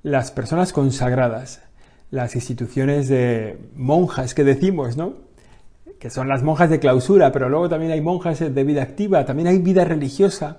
Las 0.03 0.31
personas 0.31 0.73
consagradas, 0.73 1.61
las 2.09 2.35
instituciones 2.35 3.07
de 3.07 3.57
monjas 3.75 4.33
que 4.33 4.43
decimos, 4.43 4.97
¿no? 4.97 5.31
que 6.01 6.09
son 6.09 6.27
las 6.27 6.41
monjas 6.41 6.71
de 6.71 6.79
clausura, 6.79 7.31
pero 7.31 7.47
luego 7.47 7.69
también 7.69 7.91
hay 7.91 8.01
monjas 8.01 8.39
de 8.39 8.63
vida 8.63 8.81
activa, 8.81 9.23
también 9.23 9.47
hay 9.47 9.59
vida 9.59 9.85
religiosa, 9.85 10.57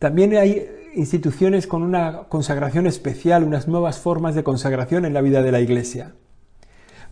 también 0.00 0.36
hay 0.36 0.66
instituciones 0.96 1.68
con 1.68 1.84
una 1.84 2.24
consagración 2.28 2.88
especial, 2.88 3.44
unas 3.44 3.68
nuevas 3.68 4.00
formas 4.00 4.34
de 4.34 4.42
consagración 4.42 5.04
en 5.04 5.14
la 5.14 5.20
vida 5.20 5.42
de 5.42 5.52
la 5.52 5.60
Iglesia. 5.60 6.14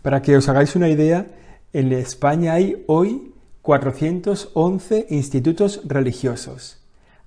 Para 0.02 0.22
que 0.22 0.36
os 0.36 0.48
hagáis 0.48 0.74
una 0.74 0.88
idea, 0.88 1.28
en 1.72 1.92
España 1.92 2.54
hay 2.54 2.82
hoy 2.88 3.32
411 3.62 5.06
institutos 5.10 5.82
religiosos, 5.84 6.84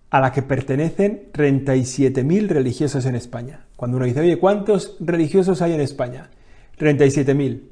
a 0.10 0.20
la 0.20 0.34
que 0.34 0.42
pertenecen 0.42 1.30
37.000 1.32 2.48
religiosos 2.50 3.06
en 3.06 3.16
España. 3.16 3.68
Cuando 3.82 3.98
uno 3.98 4.06
dice, 4.06 4.20
oye, 4.20 4.38
¿cuántos 4.38 4.96
religiosos 5.00 5.64
hay 5.64 5.74
en 5.74 5.82
España? 5.82 6.30
37.000, 6.78 7.64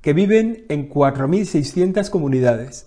que 0.00 0.12
viven 0.12 0.64
en 0.68 0.88
4.600 0.88 2.08
comunidades 2.08 2.86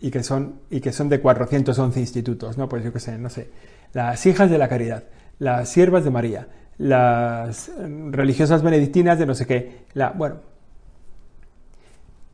y 0.00 0.12
que, 0.12 0.22
son, 0.22 0.60
y 0.70 0.80
que 0.80 0.92
son 0.92 1.08
de 1.08 1.20
411 1.20 1.98
institutos, 1.98 2.56
¿no? 2.56 2.68
Pues 2.68 2.84
yo 2.84 2.92
qué 2.92 3.00
sé, 3.00 3.18
no 3.18 3.28
sé, 3.28 3.50
las 3.92 4.24
hijas 4.24 4.50
de 4.50 4.58
la 4.58 4.68
caridad, 4.68 5.02
las 5.40 5.68
siervas 5.68 6.04
de 6.04 6.10
María, 6.12 6.46
las 6.78 7.72
religiosas 8.12 8.62
benedictinas 8.62 9.18
de 9.18 9.26
no 9.26 9.34
sé 9.34 9.44
qué, 9.44 9.78
la, 9.94 10.10
bueno, 10.10 10.36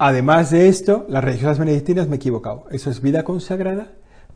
Además 0.00 0.50
de 0.50 0.68
esto, 0.68 1.06
las 1.08 1.24
religiosas 1.24 1.58
benedictinas 1.58 2.06
me 2.06 2.14
he 2.14 2.16
equivocado. 2.18 2.66
Eso 2.70 2.88
es 2.88 3.02
vida 3.02 3.24
consagrada, 3.24 3.88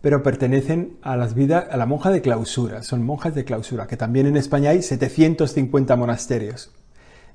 pero 0.02 0.22
pertenecen 0.22 0.98
a, 1.00 1.16
las 1.16 1.34
vidas, 1.34 1.66
a 1.70 1.76
la 1.76 1.86
monja 1.86 2.10
de 2.10 2.20
clausura. 2.20 2.82
Son 2.82 3.04
monjas 3.04 3.34
de 3.34 3.44
clausura, 3.44 3.86
que 3.86 3.96
también 3.96 4.26
en 4.26 4.36
España 4.36 4.70
hay 4.70 4.82
750 4.82 5.96
monasterios 5.96 6.72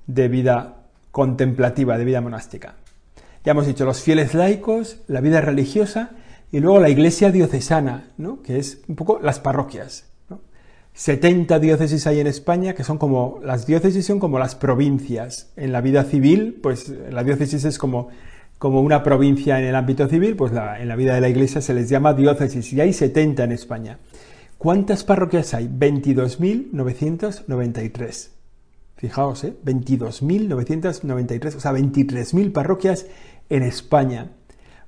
de 0.06 0.28
vida 0.28 0.76
contemplativa, 1.12 1.98
de 1.98 2.06
vida 2.06 2.22
monástica. 2.22 2.76
Ya 3.46 3.54
hemos 3.54 3.66
dicho 3.66 3.86
los 3.86 4.02
fieles 4.02 4.34
laicos, 4.34 5.00
la 5.08 5.22
vida 5.22 5.40
religiosa 5.40 6.12
y 6.52 6.60
luego 6.60 6.80
la 6.80 6.90
iglesia 6.90 7.32
diocesana, 7.32 8.12
¿no? 8.18 8.42
que 8.42 8.60
es 8.60 8.82
un 8.88 8.96
poco 8.96 9.20
las 9.24 9.40
parroquias. 9.40 10.06
70 10.94 11.60
diócesis 11.60 12.08
hay 12.08 12.20
en 12.20 12.28
España, 12.28 12.74
que 12.74 12.84
son 12.84 12.98
como, 12.98 13.40
las 13.44 13.68
diócesis 13.68 14.06
son 14.06 14.20
como 14.20 14.40
las 14.40 14.56
provincias. 14.56 15.52
En 15.56 15.72
la 15.72 15.80
vida 15.80 16.04
civil, 16.04 16.60
pues 16.62 16.90
la 16.90 17.24
diócesis 17.24 17.66
es 17.66 17.78
como, 17.78 18.10
como 18.58 18.82
una 18.82 19.04
provincia 19.04 19.60
en 19.60 19.66
el 19.66 19.76
ámbito 19.76 20.08
civil, 20.08 20.36
pues 20.36 20.52
en 20.52 20.88
la 20.88 20.96
vida 20.96 21.14
de 21.16 21.22
la 21.22 21.30
iglesia 21.30 21.62
se 21.62 21.74
les 21.74 21.90
llama 21.90 22.14
diócesis 22.14 22.72
y 22.74 22.82
hay 22.82 22.94
70 22.94 23.44
en 23.44 23.52
España. 23.52 23.98
¿Cuántas 24.58 25.04
parroquias 25.04 25.54
hay? 25.54 25.68
22.993. 25.68 28.30
Fijaos, 28.96 29.44
¿eh? 29.44 29.56
22.993, 29.64 31.56
o 31.56 31.60
sea, 31.60 31.74
23.000 31.74 32.52
parroquias 32.52 33.06
en 33.50 33.64
España. 33.64 34.32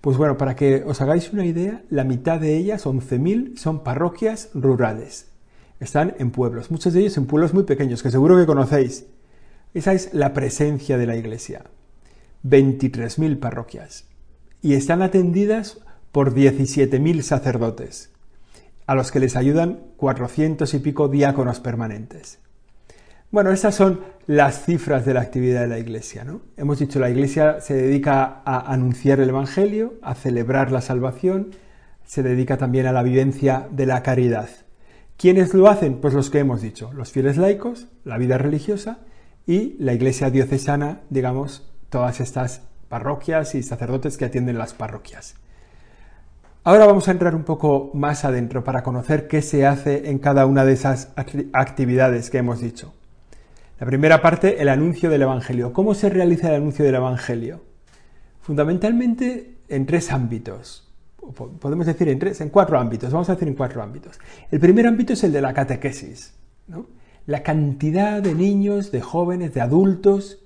Pues 0.01 0.17
bueno, 0.17 0.37
para 0.37 0.55
que 0.55 0.83
os 0.85 1.01
hagáis 1.01 1.31
una 1.31 1.45
idea, 1.45 1.83
la 1.89 2.03
mitad 2.03 2.39
de 2.39 2.57
ellas, 2.57 2.85
11.000, 2.85 3.57
son 3.57 3.83
parroquias 3.83 4.49
rurales 4.55 5.29
están 5.79 6.15
en 6.19 6.31
pueblos, 6.31 6.71
muchos 6.71 6.93
de 6.93 7.01
ellos 7.01 7.17
en 7.17 7.25
pueblos 7.25 7.53
muy 7.53 7.63
pequeños, 7.63 8.03
que 8.03 8.11
seguro 8.11 8.37
que 8.37 8.45
conocéis. 8.45 9.05
Esa 9.73 9.93
es 9.93 10.13
la 10.13 10.33
presencia 10.33 10.97
de 10.97 11.05
la 11.05 11.15
Iglesia. 11.15 11.63
23.000 12.43 13.39
parroquias. 13.39 14.05
Y 14.61 14.73
están 14.73 15.01
atendidas 15.01 15.79
por 16.11 16.33
17.000 16.33 17.21
sacerdotes, 17.21 18.11
a 18.87 18.95
los 18.95 19.11
que 19.11 19.19
les 19.19 19.35
ayudan 19.35 19.79
400 19.97 20.73
y 20.73 20.79
pico 20.79 21.07
diáconos 21.07 21.59
permanentes. 21.59 22.39
Bueno, 23.31 23.51
estas 23.51 23.75
son 23.75 24.01
las 24.25 24.65
cifras 24.65 25.05
de 25.05 25.13
la 25.13 25.21
actividad 25.21 25.61
de 25.61 25.67
la 25.67 25.77
Iglesia. 25.77 26.23
¿no? 26.23 26.41
Hemos 26.57 26.79
dicho, 26.79 26.99
la 26.99 27.11
Iglesia 27.11 27.61
se 27.61 27.75
dedica 27.75 28.41
a 28.43 28.71
anunciar 28.73 29.19
el 29.19 29.29
Evangelio, 29.29 29.99
a 30.01 30.15
celebrar 30.15 30.71
la 30.71 30.81
salvación, 30.81 31.51
se 32.05 32.23
dedica 32.23 32.57
también 32.57 32.87
a 32.87 32.91
la 32.91 33.03
vivencia 33.03 33.67
de 33.69 33.85
la 33.85 34.01
caridad. 34.01 34.49
¿Quiénes 35.15 35.53
lo 35.53 35.67
hacen? 35.67 36.01
Pues 36.01 36.15
los 36.15 36.31
que 36.31 36.39
hemos 36.39 36.61
dicho, 36.61 36.91
los 36.93 37.11
fieles 37.11 37.37
laicos, 37.37 37.87
la 38.03 38.17
vida 38.17 38.39
religiosa 38.39 38.99
y 39.45 39.75
la 39.77 39.93
iglesia 39.93 40.31
diocesana, 40.31 41.01
digamos, 41.11 41.69
todas 41.89 42.19
estas 42.19 42.61
parroquias 42.87 43.55
y 43.55 43.63
sacerdotes 43.63 44.17
que 44.17 44.25
atienden 44.25 44.57
las 44.57 44.73
parroquias. 44.73 45.35
Ahora 46.63 46.85
vamos 46.85 47.07
a 47.07 47.11
entrar 47.11 47.35
un 47.35 47.43
poco 47.43 47.91
más 47.93 48.25
adentro 48.25 48.63
para 48.63 48.83
conocer 48.83 49.27
qué 49.27 49.41
se 49.41 49.65
hace 49.65 50.09
en 50.09 50.19
cada 50.19 50.45
una 50.45 50.65
de 50.65 50.73
esas 50.73 51.13
actividades 51.53 52.29
que 52.29 52.39
hemos 52.39 52.61
dicho. 52.61 52.93
La 53.79 53.87
primera 53.87 54.21
parte, 54.21 54.61
el 54.61 54.69
anuncio 54.69 55.09
del 55.09 55.21
Evangelio. 55.21 55.71
¿Cómo 55.71 55.93
se 55.93 56.09
realiza 56.09 56.49
el 56.49 56.55
anuncio 56.55 56.83
del 56.83 56.95
Evangelio? 56.95 57.63
Fundamentalmente 58.41 59.55
en 59.69 59.85
tres 59.85 60.11
ámbitos 60.11 60.89
podemos 61.59 61.85
decir 61.85 62.09
en 62.09 62.19
tres, 62.19 62.41
en 62.41 62.49
cuatro 62.49 62.79
ámbitos, 62.79 63.11
vamos 63.11 63.29
a 63.29 63.33
decir 63.33 63.47
en 63.47 63.55
cuatro 63.55 63.81
ámbitos. 63.81 64.19
El 64.51 64.59
primer 64.59 64.87
ámbito 64.87 65.13
es 65.13 65.23
el 65.23 65.31
de 65.31 65.41
la 65.41 65.53
catequesis, 65.53 66.33
la 67.25 67.43
cantidad 67.43 68.21
de 68.21 68.33
niños, 68.33 68.91
de 68.91 69.01
jóvenes, 69.01 69.53
de 69.53 69.61
adultos, 69.61 70.39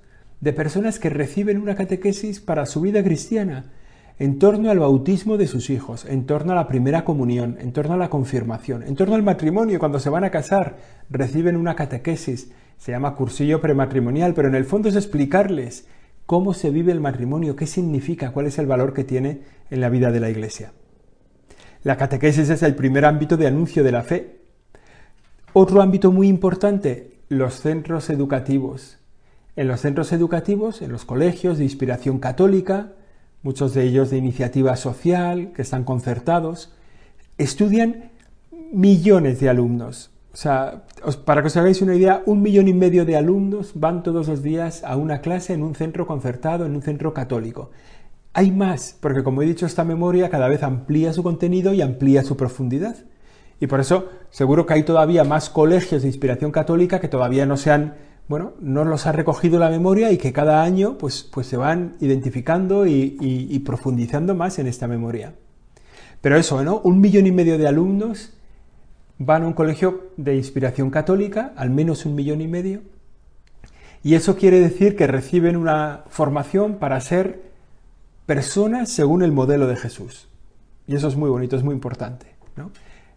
de 0.43 0.51
personas 0.51 0.99
que 0.99 1.09
reciben 1.09 1.57
una 1.57 1.73
catequesis 1.73 2.41
para 2.41 2.65
su 2.65 2.81
vida 2.81 3.01
cristiana, 3.01 3.71
en 4.19 4.39
torno 4.39 4.69
al 4.69 4.79
bautismo 4.79 5.37
de 5.37 5.47
sus 5.47 5.69
hijos, 5.69 6.03
en 6.03 6.25
torno 6.25 6.51
a 6.51 6.55
la 6.55 6.67
primera 6.67 7.05
comunión, 7.05 7.55
en 7.61 7.71
torno 7.71 7.93
a 7.93 7.97
la 7.97 8.09
confirmación, 8.09 8.83
en 8.83 8.93
torno 8.95 9.15
al 9.15 9.23
matrimonio, 9.23 9.79
cuando 9.79 10.01
se 10.01 10.09
van 10.09 10.25
a 10.25 10.31
casar, 10.31 10.75
reciben 11.09 11.55
una 11.55 11.77
catequesis, 11.77 12.51
se 12.77 12.91
llama 12.91 13.15
cursillo 13.15 13.61
prematrimonial, 13.61 14.33
pero 14.33 14.49
en 14.49 14.55
el 14.55 14.65
fondo 14.65 14.89
es 14.89 14.97
explicarles 14.97 15.87
cómo 16.25 16.53
se 16.53 16.71
vive 16.71 16.91
el 16.91 16.99
matrimonio, 16.99 17.55
qué 17.55 17.65
significa, 17.65 18.31
cuál 18.31 18.47
es 18.47 18.59
el 18.59 18.67
valor 18.67 18.93
que 18.93 19.05
tiene 19.05 19.43
en 19.69 19.79
la 19.79 19.87
vida 19.87 20.11
de 20.11 20.19
la 20.19 20.29
Iglesia. 20.29 20.73
La 21.83 21.95
catequesis 21.95 22.49
es 22.49 22.63
el 22.63 22.75
primer 22.75 23.05
ámbito 23.05 23.37
de 23.37 23.47
anuncio 23.47 23.81
de 23.81 23.91
la 23.93 24.03
fe. 24.03 24.41
Otro 25.53 25.81
ámbito 25.81 26.11
muy 26.11 26.27
importante, 26.27 27.13
los 27.29 27.61
centros 27.61 28.09
educativos. 28.09 28.99
En 29.55 29.67
los 29.67 29.81
centros 29.81 30.11
educativos, 30.11 30.81
en 30.81 30.91
los 30.91 31.05
colegios 31.05 31.57
de 31.57 31.63
inspiración 31.63 32.19
católica, 32.19 32.93
muchos 33.43 33.73
de 33.73 33.83
ellos 33.83 34.09
de 34.09 34.17
iniciativa 34.17 34.75
social, 34.75 35.51
que 35.53 35.61
están 35.61 35.83
concertados, 35.83 36.73
estudian 37.37 38.11
millones 38.71 39.39
de 39.39 39.49
alumnos. 39.49 40.09
O 40.33 40.37
sea, 40.37 40.85
para 41.25 41.41
que 41.41 41.47
os 41.47 41.57
hagáis 41.57 41.83
una 41.83 41.93
idea, 41.93 42.23
un 42.25 42.41
millón 42.41 42.67
y 42.67 42.73
medio 42.73 43.05
de 43.05 43.15
alumnos 43.15 43.73
van 43.75 44.01
todos 44.01 44.27
los 44.27 44.41
días 44.41 44.83
a 44.83 44.95
una 44.95 45.21
clase 45.21 45.53
en 45.53 45.61
un 45.61 45.75
centro 45.75 46.07
concertado, 46.07 46.65
en 46.65 46.75
un 46.75 46.81
centro 46.81 47.13
católico. 47.13 47.69
Hay 48.33 48.49
más, 48.49 48.97
porque 48.99 49.21
como 49.21 49.43
he 49.43 49.45
dicho, 49.45 49.67
esta 49.67 49.83
memoria 49.83 50.31
cada 50.31 50.47
vez 50.47 50.63
amplía 50.63 51.13
su 51.13 51.21
contenido 51.21 51.71
y 51.73 51.83
amplía 51.83 52.23
su 52.23 52.35
profundidad. 52.35 52.95
Y 53.59 53.67
por 53.67 53.79
eso 53.79 54.09
seguro 54.31 54.65
que 54.65 54.73
hay 54.73 54.83
todavía 54.83 55.23
más 55.23 55.51
colegios 55.51 56.01
de 56.01 56.07
inspiración 56.07 56.51
católica 56.51 56.99
que 56.99 57.07
todavía 57.07 57.45
no 57.45 57.55
se 57.55 57.69
han, 57.69 57.93
bueno, 58.27 58.53
no 58.59 58.85
los 58.85 59.05
ha 59.05 59.11
recogido 59.11 59.59
la 59.59 59.69
memoria 59.69 60.11
y 60.11 60.17
que 60.17 60.33
cada 60.33 60.63
año 60.63 60.97
pues, 60.97 61.23
pues 61.23 61.47
se 61.47 61.57
van 61.57 61.95
identificando 61.99 62.87
y, 62.87 63.17
y 63.19 63.59
profundizando 63.59 64.33
más 64.35 64.59
en 64.59 64.67
esta 64.67 64.87
memoria. 64.87 65.33
Pero 66.21 66.37
eso, 66.37 66.63
¿no? 66.63 66.79
Un 66.79 67.01
millón 67.01 67.27
y 67.27 67.31
medio 67.31 67.57
de 67.57 67.67
alumnos 67.67 68.33
van 69.17 69.43
a 69.43 69.47
un 69.47 69.53
colegio 69.53 70.11
de 70.17 70.35
inspiración 70.35 70.89
católica, 70.89 71.53
al 71.55 71.69
menos 71.69 72.05
un 72.05 72.15
millón 72.15 72.41
y 72.41 72.47
medio, 72.47 72.81
y 74.03 74.15
eso 74.15 74.35
quiere 74.35 74.59
decir 74.59 74.97
que 74.97 75.07
reciben 75.07 75.55
una 75.55 76.03
formación 76.09 76.75
para 76.75 76.99
ser 76.99 77.41
personas 78.25 78.89
según 78.89 79.23
el 79.23 79.31
modelo 79.31 79.65
de 79.65 79.77
Jesús. 79.77 80.27
Y 80.87 80.95
eso 80.95 81.07
es 81.07 81.15
muy 81.15 81.29
bonito, 81.29 81.55
es 81.55 81.63
muy 81.63 81.73
importante. 81.73 82.27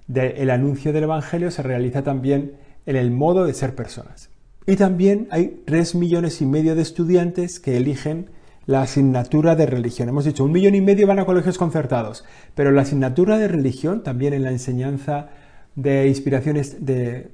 el 0.08 0.50
anuncio 0.50 0.92
del 0.92 1.04
Evangelio 1.04 1.50
se 1.50 1.62
realiza 1.62 2.02
también 2.02 2.52
en 2.86 2.94
el 2.94 3.10
modo 3.10 3.44
de 3.44 3.54
ser 3.54 3.74
personas. 3.74 4.30
Y 4.66 4.74
también 4.76 5.28
hay 5.30 5.62
tres 5.64 5.94
millones 5.94 6.40
y 6.40 6.46
medio 6.46 6.74
de 6.74 6.82
estudiantes 6.82 7.60
que 7.60 7.76
eligen 7.76 8.30
la 8.66 8.82
asignatura 8.82 9.54
de 9.54 9.66
religión. 9.66 10.08
Hemos 10.08 10.24
dicho, 10.24 10.44
un 10.44 10.50
millón 10.50 10.74
y 10.74 10.80
medio 10.80 11.06
van 11.06 11.20
a 11.20 11.24
colegios 11.24 11.56
concertados, 11.56 12.24
pero 12.56 12.72
la 12.72 12.82
asignatura 12.82 13.38
de 13.38 13.46
religión, 13.46 14.02
también 14.02 14.34
en 14.34 14.42
la 14.42 14.50
enseñanza 14.50 15.28
de 15.76 16.08
inspiraciones 16.08 16.84
de, 16.84 17.30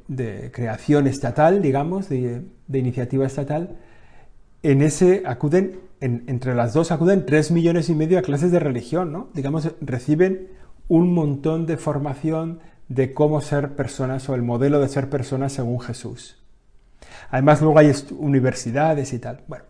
creación 0.52 1.06
estatal, 1.06 1.62
digamos, 1.62 2.10
de, 2.10 2.42
iniciativa 2.70 3.24
estatal, 3.24 3.76
en 4.62 4.82
ese 4.82 5.22
acuden, 5.24 5.80
entre 6.00 6.54
las 6.54 6.74
dos 6.74 6.92
acuden 6.92 7.24
tres 7.24 7.50
millones 7.50 7.88
y 7.88 7.94
medio 7.94 8.18
a 8.18 8.22
clases 8.22 8.52
de 8.52 8.60
religión, 8.60 9.10
¿no? 9.10 9.28
Digamos, 9.32 9.70
reciben 9.80 10.48
un 10.88 11.14
montón 11.14 11.64
de 11.64 11.78
formación 11.78 12.60
de 12.88 13.14
cómo 13.14 13.40
ser 13.40 13.70
personas 13.74 14.28
o 14.28 14.34
el 14.34 14.42
modelo 14.42 14.80
de 14.80 14.88
ser 14.88 15.08
personas 15.08 15.54
según 15.54 15.80
Jesús. 15.80 16.41
Además, 17.32 17.60
luego 17.60 17.80
hay 17.80 17.92
universidades 18.16 19.12
y 19.12 19.18
tal. 19.18 19.40
Bueno, 19.48 19.64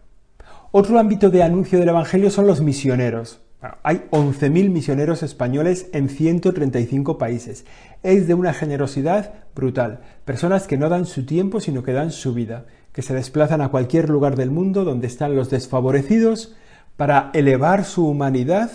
otro 0.71 0.99
ámbito 0.99 1.31
de 1.31 1.43
anuncio 1.43 1.79
del 1.79 1.89
Evangelio 1.89 2.31
son 2.31 2.47
los 2.47 2.61
misioneros 2.61 3.41
hay 3.83 4.03
11.000 4.11 4.71
misioneros 4.71 5.23
españoles 5.23 5.89
en 5.93 6.09
135 6.09 7.17
países. 7.17 7.65
Es 8.03 8.27
de 8.27 8.35
una 8.35 8.53
generosidad 8.53 9.35
brutal. 9.55 10.01
Personas 10.25 10.67
que 10.67 10.77
no 10.77 10.89
dan 10.89 11.07
su 11.07 11.25
tiempo, 11.27 11.61
sino 11.61 11.85
que 11.85 11.93
dan 11.93 12.11
su 12.11 12.35
vida, 12.35 12.67
que 12.93 13.03
se 13.03 13.15
desplazan 13.15 13.61
a 13.61 13.69
cualquier 13.69 14.11
lugar 14.11 14.37
del 14.37 14.51
mundo 14.51 14.85
donde 14.85 15.07
están 15.07 15.37
los 15.37 15.49
desfavorecidos 15.49 16.57
para 16.97 17.31
elevar 17.35 17.85
su 17.85 18.07
humanidad 18.07 18.71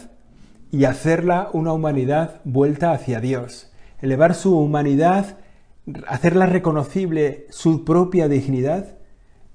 y 0.72 0.86
hacerla 0.86 1.50
una 1.52 1.74
humanidad 1.74 2.40
vuelta 2.46 2.92
hacia 2.92 3.20
Dios. 3.20 3.72
Elevar 4.02 4.36
su 4.36 4.58
humanidad, 4.58 5.38
hacerla 6.08 6.46
reconocible 6.46 7.46
su 7.50 7.86
propia 7.86 8.28
dignidad 8.28 8.98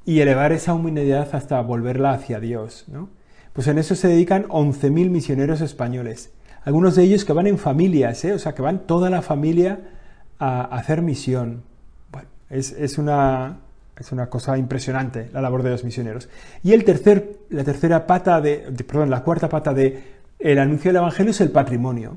y 0.05 0.21
elevar 0.21 0.53
esa 0.53 0.75
humanidad 0.75 1.29
hasta 1.33 1.61
volverla 1.61 2.13
hacia 2.13 2.41
Dios. 2.41 2.85
¿no? 2.89 3.09
Pues 3.53 3.67
en 3.67 3.79
eso 3.79 3.95
se 3.95 4.09
dedican 4.09 4.49
11.000 4.49 5.11
misioneros 5.11 5.61
españoles. 5.61 6.33
Algunos 6.65 6.97
de 6.97 7.05
ellos 7.05 7.25
que 7.25 7.33
van 7.33 7.47
en 7.47 7.59
familias, 7.59 8.25
¿eh? 8.25 8.33
o 8.33 8.39
sea, 8.39 8.55
que 8.55 8.63
van 8.63 8.87
toda 8.87 9.11
la 9.11 9.23
familia 9.23 9.81
a 10.39 10.63
hacer 10.63 11.03
misión. 11.03 11.63
Bueno, 12.11 12.29
es, 12.51 12.73
es, 12.73 12.99
una, 12.99 13.59
es 13.99 14.13
una 14.13 14.29
cosa 14.29 14.57
impresionante 14.57 15.29
la 15.33 15.41
labor 15.43 15.63
de 15.63 15.71
los 15.71 15.85
misioneros. 15.85 16.29
Y 16.63 16.73
el 16.73 16.85
tercer, 16.85 17.39
la 17.51 17.65
tercera 17.65 18.07
pata 18.07 18.41
de, 18.41 18.71
de 18.71 18.85
perdón, 18.85 19.11
la 19.11 19.23
cuarta 19.23 19.49
pata 19.49 19.75
de 19.75 20.23
el 20.39 20.59
anuncio 20.59 20.91
del 20.91 20.97
Evangelio 20.97 21.31
es 21.31 21.41
el 21.41 21.51
patrimonio. 21.51 22.17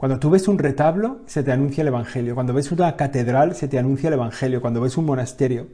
Cuando 0.00 0.18
tú 0.18 0.30
ves 0.30 0.48
un 0.48 0.58
retablo, 0.58 1.18
se 1.26 1.42
te 1.42 1.52
anuncia 1.52 1.82
el 1.82 1.88
Evangelio. 1.88 2.34
Cuando 2.34 2.54
ves 2.54 2.72
una 2.72 2.96
catedral, 2.96 3.54
se 3.54 3.68
te 3.68 3.78
anuncia 3.78 4.08
el 4.08 4.14
Evangelio. 4.14 4.62
Cuando 4.62 4.80
ves 4.80 4.96
un 4.96 5.04
monasterio. 5.04 5.66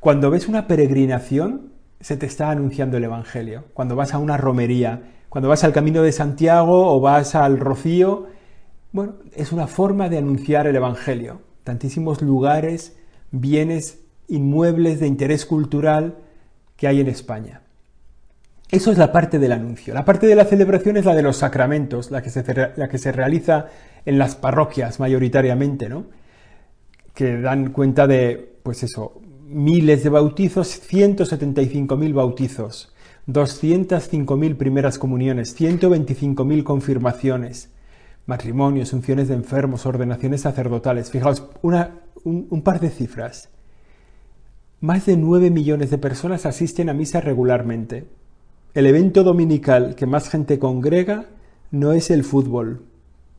Cuando 0.00 0.30
ves 0.30 0.48
una 0.48 0.66
peregrinación, 0.66 1.70
se 1.98 2.18
te 2.18 2.26
está 2.26 2.50
anunciando 2.50 2.98
el 2.98 3.04
Evangelio. 3.04 3.64
Cuando 3.72 3.96
vas 3.96 4.12
a 4.12 4.18
una 4.18 4.36
romería, 4.36 5.04
cuando 5.30 5.48
vas 5.48 5.64
al 5.64 5.72
Camino 5.72 6.02
de 6.02 6.12
Santiago 6.12 6.94
o 6.94 7.00
vas 7.00 7.34
al 7.34 7.58
Rocío, 7.58 8.26
bueno, 8.92 9.14
es 9.34 9.50
una 9.50 9.66
forma 9.66 10.10
de 10.10 10.18
anunciar 10.18 10.66
el 10.66 10.76
Evangelio. 10.76 11.40
Tantísimos 11.64 12.20
lugares, 12.20 12.98
bienes, 13.30 14.00
inmuebles 14.28 15.00
de 15.00 15.06
interés 15.06 15.46
cultural 15.46 16.18
que 16.76 16.86
hay 16.86 17.00
en 17.00 17.08
España. 17.08 17.62
Eso 18.70 18.92
es 18.92 18.98
la 18.98 19.10
parte 19.10 19.40
del 19.40 19.50
anuncio. 19.50 19.92
La 19.92 20.04
parte 20.04 20.28
de 20.28 20.36
la 20.36 20.44
celebración 20.44 20.96
es 20.96 21.04
la 21.04 21.14
de 21.14 21.22
los 21.22 21.38
sacramentos, 21.38 22.12
la 22.12 22.22
que 22.22 22.30
se, 22.30 23.12
realiza 23.12 23.66
en 24.04 24.18
las 24.18 24.36
parroquias 24.36 25.00
mayoritariamente, 25.00 25.88
¿no? 25.88 26.06
Que 27.12 27.40
dan 27.40 27.72
cuenta 27.72 28.06
de, 28.06 28.58
pues 28.62 28.84
eso, 28.84 29.20
miles 29.48 30.04
de 30.04 30.10
bautizos, 30.10 30.80
175.000 30.88 32.14
bautizos, 32.14 32.94
205.000 33.26 34.56
primeras 34.56 35.00
comuniones, 35.00 35.60
125.000 35.60 36.62
confirmaciones, 36.62 37.70
matrimonios, 38.26 38.92
unciones 38.92 39.26
de 39.26 39.34
enfermos, 39.34 39.84
ordenaciones 39.84 40.42
sacerdotales. 40.42 41.10
Fijaos, 41.10 41.44
un, 41.62 42.46
un 42.48 42.62
par 42.62 42.78
de 42.78 42.90
cifras. 42.90 43.48
Más 44.80 45.06
de 45.06 45.16
9 45.16 45.50
millones 45.50 45.90
de 45.90 45.98
personas 45.98 46.46
asisten 46.46 46.88
a 46.88 46.94
misa 46.94 47.20
regularmente. 47.20 48.06
El 48.72 48.86
evento 48.86 49.24
dominical 49.24 49.96
que 49.96 50.06
más 50.06 50.28
gente 50.28 50.60
congrega 50.60 51.26
no 51.72 51.92
es 51.92 52.08
el 52.10 52.22
fútbol, 52.22 52.82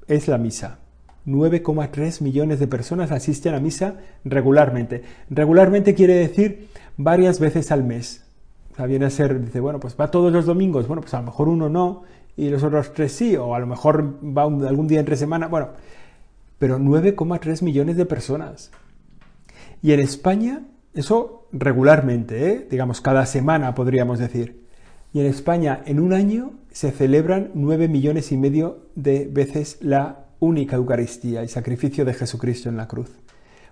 es 0.07 0.27
la 0.27 0.37
misa. 0.37 0.79
9,3 1.25 2.21
millones 2.21 2.59
de 2.59 2.67
personas 2.67 3.11
asisten 3.11 3.53
a 3.53 3.61
misa 3.61 3.95
regularmente. 4.25 5.03
Regularmente 5.29 5.95
quiere 5.95 6.15
decir 6.15 6.67
varias 6.97 7.39
veces 7.39 7.71
al 7.71 7.85
mes. 7.85 8.25
O 8.73 8.75
sea, 8.75 8.87
viene 8.87 9.05
a 9.05 9.09
ser, 9.09 9.39
dice, 9.39 9.61
bueno, 9.61 9.79
pues 9.79 9.95
va 9.99 10.11
todos 10.11 10.33
los 10.33 10.45
domingos. 10.45 10.87
Bueno, 10.87 11.01
pues 11.01 11.13
a 11.13 11.19
lo 11.19 11.27
mejor 11.27 11.47
uno 11.47 11.69
no 11.69 12.03
y 12.35 12.49
los 12.49 12.63
otros 12.63 12.93
tres 12.93 13.13
sí, 13.13 13.37
o 13.37 13.55
a 13.55 13.59
lo 13.59 13.67
mejor 13.67 14.19
va 14.37 14.45
un, 14.45 14.65
algún 14.65 14.87
día 14.87 14.99
entre 14.99 15.15
semana. 15.15 15.47
Bueno, 15.47 15.69
pero 16.59 16.77
9,3 16.77 17.63
millones 17.63 17.95
de 17.95 18.05
personas. 18.05 18.71
Y 19.81 19.93
en 19.93 20.01
España, 20.01 20.63
eso 20.93 21.47
regularmente, 21.53 22.51
¿eh? 22.51 22.67
digamos, 22.69 22.99
cada 22.99 23.25
semana 23.25 23.73
podríamos 23.75 24.19
decir. 24.19 24.60
Y 25.13 25.19
en 25.19 25.25
España, 25.25 25.81
en 25.85 25.99
un 25.99 26.13
año, 26.13 26.53
se 26.71 26.91
celebran 26.91 27.51
9 27.53 27.87
millones 27.87 28.31
y 28.31 28.37
medio 28.37 28.87
de 28.95 29.27
veces 29.31 29.77
la 29.81 30.25
única 30.41 30.75
Eucaristía 30.75 31.43
y 31.43 31.47
sacrificio 31.47 32.03
de 32.03 32.13
Jesucristo 32.13 32.67
en 32.67 32.75
la 32.75 32.87
cruz. 32.87 33.11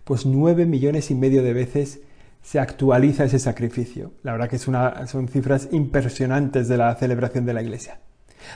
Pues 0.03 0.25
nueve 0.25 0.65
millones 0.65 1.12
y 1.12 1.15
medio 1.15 1.43
de 1.43 1.53
veces 1.53 2.01
se 2.41 2.60
actualiza 2.60 3.25
ese 3.25 3.39
sacrificio. 3.39 4.13
La 4.24 4.31
verdad 4.31 4.50
que 4.50 4.60
son 4.60 5.27
cifras 5.27 5.67
impresionantes 5.72 6.67
de 6.67 6.77
la 6.77 6.96
celebración 6.96 7.46
de 7.46 7.53
la 7.53 7.62
Iglesia. 7.62 8.00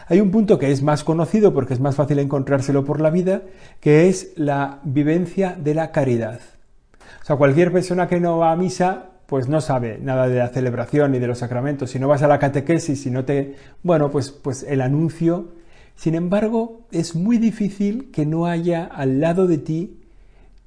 Hay 0.07 0.21
un 0.21 0.31
punto 0.31 0.57
que 0.57 0.71
es 0.71 0.81
más 0.81 1.03
conocido 1.03 1.53
porque 1.53 1.73
es 1.73 1.79
más 1.79 1.95
fácil 1.95 2.19
encontrárselo 2.19 2.85
por 2.85 3.01
la 3.01 3.09
vida, 3.09 3.41
que 3.81 4.07
es 4.07 4.31
la 4.35 4.79
vivencia 4.83 5.57
de 5.59 5.73
la 5.73 5.91
caridad. 5.91 6.39
O 7.21 7.25
sea, 7.25 7.35
cualquier 7.35 7.71
persona 7.71 8.07
que 8.07 8.19
no 8.19 8.37
va 8.37 8.51
a 8.51 8.55
misa, 8.55 9.09
pues 9.33 9.47
no 9.47 9.61
sabe 9.61 9.97
nada 9.99 10.29
de 10.29 10.37
la 10.37 10.49
celebración 10.49 11.11
ni 11.11 11.17
de 11.17 11.25
los 11.25 11.39
sacramentos. 11.39 11.89
Si 11.89 11.97
no 11.97 12.07
vas 12.07 12.21
a 12.21 12.27
la 12.27 12.37
catequesis, 12.37 13.01
si 13.01 13.09
no 13.09 13.25
te... 13.25 13.55
Bueno, 13.81 14.11
pues, 14.11 14.29
pues 14.29 14.61
el 14.61 14.79
anuncio 14.79 15.47
sin 15.95 16.15
embargo, 16.15 16.81
es 16.91 17.15
muy 17.15 17.37
difícil 17.37 18.11
que 18.11 18.25
no 18.25 18.45
haya 18.45 18.85
al 18.85 19.19
lado 19.19 19.47
de 19.47 19.57
ti, 19.57 19.99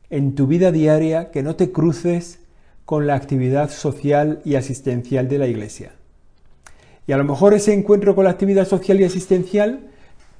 en 0.09 0.35
tu 0.35 0.47
vida 0.47 0.73
diaria, 0.73 1.31
que 1.31 1.43
no 1.43 1.57
te 1.57 1.73
cruces 1.73 2.39
con 2.85 3.07
la 3.07 3.17
actividad 3.17 3.71
social 3.71 4.41
y 4.45 4.55
asistencial 4.55 5.29
de 5.29 5.39
la 5.39 5.49
Iglesia. 5.49 5.93
Y 7.07 7.13
a 7.13 7.17
lo 7.17 7.25
mejor 7.25 7.55
ese 7.55 7.73
encuentro 7.73 8.15
con 8.15 8.25
la 8.25 8.31
actividad 8.31 8.67
social 8.67 9.01
y 9.01 9.05
asistencial 9.05 9.89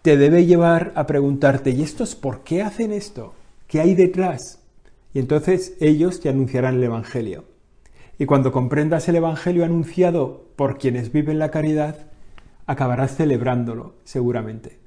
te 0.03 0.17
debe 0.17 0.47
llevar 0.47 0.93
a 0.95 1.07
preguntarte, 1.07 1.71
¿y 1.71 1.83
estos 1.83 2.15
por 2.15 2.45
qué 2.45 2.63
hacen 2.63 2.93
esto? 2.93 3.35
¿Qué 3.67 3.81
hay 3.81 3.95
detrás? 3.95 4.61
Y 5.13 5.19
entonces 5.19 5.75
ellos 5.81 6.21
te 6.21 6.29
anunciarán 6.29 6.77
el 6.77 6.85
Evangelio. 6.85 7.56
Y 8.19 8.27
cuando 8.27 8.53
comprendas 8.53 9.09
el 9.09 9.17
Evangelio 9.17 9.65
anunciado 9.65 10.47
por 10.57 10.79
quienes 10.79 11.13
viven 11.13 11.39
la 11.39 11.51
caridad, 11.51 11.97
acabarás 12.67 13.17
celebrándolo, 13.17 13.95
seguramente. 14.05 14.79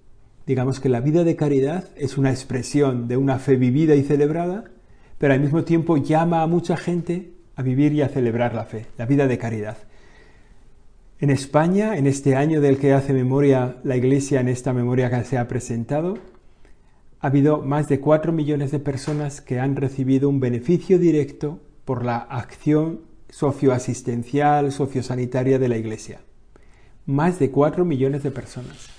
Digamos 0.47 0.79
que 0.79 0.89
la 0.89 0.99
vida 0.99 1.23
de 1.23 1.35
caridad 1.35 1.85
es 1.95 2.17
una 2.17 2.31
expresión 2.31 3.07
de 3.07 3.17
una 3.17 3.37
fe 3.37 3.55
vivida 3.55 3.95
y 3.95 4.03
celebrada, 4.03 4.65
pero 5.19 5.33
al 5.33 5.41
mismo 5.41 5.63
tiempo 5.63 5.97
llama 5.97 6.41
a 6.41 6.47
mucha 6.47 6.75
gente 6.75 7.33
a 7.55 7.61
vivir 7.61 7.93
y 7.93 8.01
a 8.01 8.09
celebrar 8.09 8.55
la 8.55 8.65
fe, 8.65 8.87
la 8.97 9.05
vida 9.05 9.27
de 9.27 9.37
caridad. 9.37 9.77
En 11.19 11.29
España, 11.29 11.97
en 11.97 12.07
este 12.07 12.35
año 12.35 12.61
del 12.61 12.77
que 12.77 12.93
hace 12.93 13.13
memoria 13.13 13.75
la 13.83 13.97
Iglesia, 13.97 14.39
en 14.39 14.47
esta 14.47 14.73
memoria 14.73 15.09
que 15.09 15.23
se 15.25 15.37
ha 15.37 15.47
presentado, 15.47 16.17
ha 17.19 17.27
habido 17.27 17.61
más 17.61 17.89
de 17.89 17.99
cuatro 17.99 18.31
millones 18.31 18.71
de 18.71 18.79
personas 18.79 19.41
que 19.41 19.59
han 19.59 19.75
recibido 19.75 20.29
un 20.29 20.39
beneficio 20.39 20.97
directo 20.97 21.59
por 21.83 22.05
la 22.05 22.17
acción 22.17 23.01
socioasistencial, 23.29 24.71
sociosanitaria 24.71 25.59
de 25.59 25.67
la 25.67 25.77
Iglesia 25.77 26.19
más 27.09 27.39
de 27.39 27.49
4 27.49 27.85
millones 27.85 28.21
de 28.21 28.29
personas. 28.29 28.89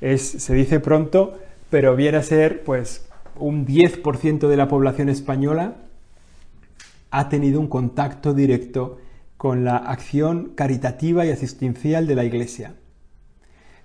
Es, 0.00 0.22
se 0.22 0.54
dice 0.54 0.80
pronto, 0.80 1.38
pero 1.70 1.94
viene 1.94 2.18
a 2.18 2.22
ser 2.22 2.64
pues 2.64 3.06
un 3.38 3.64
10% 3.64 4.48
de 4.48 4.56
la 4.56 4.68
población 4.68 5.08
española 5.08 5.76
ha 7.12 7.28
tenido 7.28 7.60
un 7.60 7.68
contacto 7.68 8.34
directo 8.34 8.98
con 9.36 9.64
la 9.64 9.76
acción 9.76 10.52
caritativa 10.56 11.24
y 11.24 11.30
asistencial 11.30 12.08
de 12.08 12.16
la 12.16 12.24
Iglesia. 12.24 12.74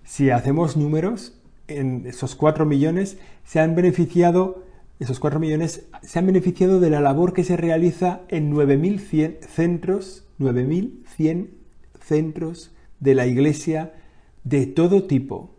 Si 0.04 0.32
hacemos 0.32 0.76
números, 0.76 1.40
en 1.68 2.08
esos 2.08 2.36
4 2.36 2.66
millones 2.66 3.20
se 3.46 3.60
han 3.60 3.76
beneficiado, 3.76 4.64
esos 5.00 5.20
4 5.20 5.40
millones 5.40 5.88
se 6.04 6.20
han 6.20 6.26
beneficiado 6.26 6.82
de 6.82 6.90
la 6.90 7.00
labor 7.00 7.34
que 7.34 7.46
se 7.46 7.56
realiza 7.56 8.22
en 8.28 8.54
9.100 8.54 9.40
centros, 9.46 10.26
9.100 10.40 11.52
centros 12.02 12.72
de 13.00 13.16
la 13.16 13.26
iglesia 13.26 13.94
de 14.44 14.66
todo 14.66 15.04
tipo. 15.06 15.56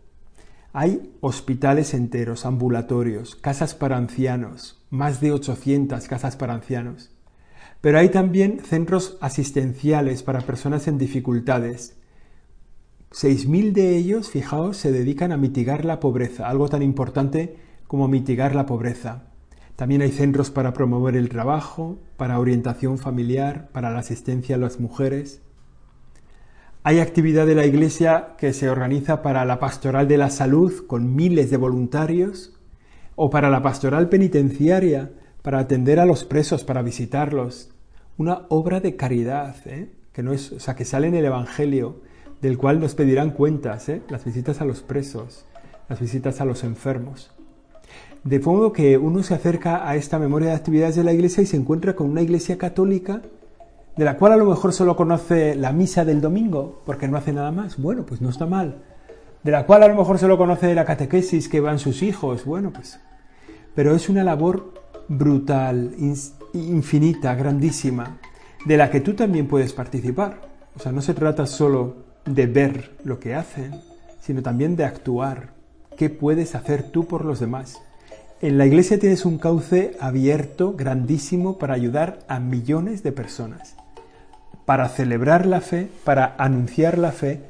Hay 0.73 1.11
hospitales 1.21 1.93
enteros, 1.93 2.45
ambulatorios, 2.45 3.35
casas 3.35 3.73
para 3.73 3.97
ancianos, 3.97 4.85
más 4.91 5.19
de 5.21 5.31
800 5.31 6.07
casas 6.07 6.35
para 6.35 6.53
ancianos. 6.53 7.09
Pero 7.81 7.97
hay 7.97 8.09
también 8.09 8.59
centros 8.59 9.17
asistenciales 9.21 10.21
para 10.21 10.41
personas 10.41 10.87
en 10.87 10.99
dificultades. 10.99 11.97
6.000 13.11 13.73
de 13.73 13.97
ellos, 13.97 14.29
fijaos, 14.29 14.77
se 14.77 14.91
dedican 14.91 15.31
a 15.31 15.37
mitigar 15.37 15.83
la 15.83 15.99
pobreza, 15.99 16.47
algo 16.47 16.69
tan 16.69 16.83
importante 16.83 17.57
como 17.87 18.07
mitigar 18.07 18.55
la 18.55 18.65
pobreza. 18.65 19.30
También 19.81 20.03
hay 20.03 20.11
centros 20.11 20.51
para 20.51 20.73
promover 20.73 21.15
el 21.15 21.27
trabajo, 21.27 21.97
para 22.15 22.37
orientación 22.37 22.99
familiar, 22.99 23.69
para 23.71 23.89
la 23.89 23.97
asistencia 23.97 24.55
a 24.55 24.59
las 24.59 24.79
mujeres. 24.79 25.41
Hay 26.83 26.99
actividad 26.99 27.47
de 27.47 27.55
la 27.55 27.65
Iglesia 27.65 28.35
que 28.37 28.53
se 28.53 28.69
organiza 28.69 29.23
para 29.23 29.43
la 29.43 29.57
pastoral 29.57 30.07
de 30.07 30.19
la 30.19 30.29
salud 30.29 30.85
con 30.85 31.15
miles 31.15 31.49
de 31.49 31.57
voluntarios 31.57 32.53
o 33.15 33.31
para 33.31 33.49
la 33.49 33.63
pastoral 33.63 34.07
penitenciaria 34.07 35.13
para 35.41 35.57
atender 35.57 35.99
a 35.99 36.05
los 36.05 36.25
presos, 36.25 36.63
para 36.63 36.83
visitarlos. 36.83 37.71
Una 38.17 38.43
obra 38.49 38.81
de 38.81 38.95
caridad, 38.95 39.55
¿eh? 39.65 39.91
que 40.13 40.21
no 40.21 40.31
es, 40.31 40.51
o 40.51 40.59
sea, 40.59 40.75
que 40.75 40.85
sale 40.85 41.07
en 41.07 41.15
el 41.15 41.25
Evangelio, 41.25 42.03
del 42.39 42.59
cual 42.59 42.79
nos 42.79 42.93
pedirán 42.93 43.31
cuentas, 43.31 43.89
¿eh? 43.89 44.03
las 44.09 44.25
visitas 44.25 44.61
a 44.61 44.65
los 44.65 44.83
presos, 44.83 45.47
las 45.89 45.99
visitas 45.99 46.39
a 46.39 46.45
los 46.45 46.63
enfermos. 46.63 47.31
De 48.23 48.39
modo 48.39 48.71
que 48.71 48.97
uno 48.97 49.23
se 49.23 49.33
acerca 49.33 49.87
a 49.87 49.95
esta 49.95 50.19
memoria 50.19 50.49
de 50.49 50.55
actividades 50.55 50.95
de 50.95 51.03
la 51.03 51.13
Iglesia 51.13 51.41
y 51.41 51.47
se 51.47 51.57
encuentra 51.57 51.95
con 51.95 52.09
una 52.09 52.21
Iglesia 52.21 52.57
católica 52.57 53.21
de 53.97 54.05
la 54.05 54.17
cual 54.17 54.33
a 54.33 54.37
lo 54.37 54.45
mejor 54.45 54.73
solo 54.73 54.95
conoce 54.95 55.55
la 55.55 55.73
misa 55.73 56.05
del 56.05 56.21
domingo, 56.21 56.81
porque 56.85 57.07
no 57.07 57.17
hace 57.17 57.33
nada 57.33 57.51
más, 57.51 57.77
bueno, 57.77 58.05
pues 58.05 58.21
no 58.21 58.29
está 58.29 58.45
mal. 58.45 58.83
De 59.43 59.51
la 59.51 59.65
cual 59.65 59.83
a 59.83 59.87
lo 59.87 59.95
mejor 59.95 60.19
solo 60.19 60.37
conoce 60.37 60.73
la 60.75 60.85
catequesis 60.85 61.49
que 61.49 61.59
van 61.59 61.79
sus 61.79 62.03
hijos, 62.03 62.45
bueno, 62.45 62.71
pues. 62.71 62.99
Pero 63.75 63.95
es 63.95 64.07
una 64.07 64.23
labor 64.23 64.73
brutal, 65.07 65.95
infinita, 66.53 67.35
grandísima, 67.35 68.19
de 68.65 68.77
la 68.77 68.89
que 68.91 69.01
tú 69.01 69.13
también 69.13 69.47
puedes 69.47 69.73
participar. 69.73 70.41
O 70.75 70.79
sea, 70.79 70.91
no 70.91 71.01
se 71.01 71.13
trata 71.13 71.45
solo 71.45 71.95
de 72.25 72.45
ver 72.45 72.91
lo 73.03 73.19
que 73.19 73.33
hacen, 73.33 73.71
sino 74.21 74.41
también 74.41 74.75
de 74.75 74.85
actuar. 74.85 75.53
¿Qué 75.97 76.09
puedes 76.09 76.55
hacer 76.55 76.83
tú 76.91 77.07
por 77.07 77.25
los 77.25 77.39
demás? 77.39 77.81
En 78.41 78.57
la 78.57 78.65
iglesia 78.65 78.97
tienes 78.97 79.23
un 79.23 79.37
cauce 79.37 79.95
abierto, 79.99 80.73
grandísimo, 80.73 81.59
para 81.59 81.75
ayudar 81.75 82.25
a 82.27 82.39
millones 82.39 83.03
de 83.03 83.11
personas, 83.11 83.75
para 84.65 84.89
celebrar 84.89 85.45
la 85.45 85.61
fe, 85.61 85.89
para 86.03 86.33
anunciar 86.39 86.97
la 86.97 87.11
fe 87.11 87.41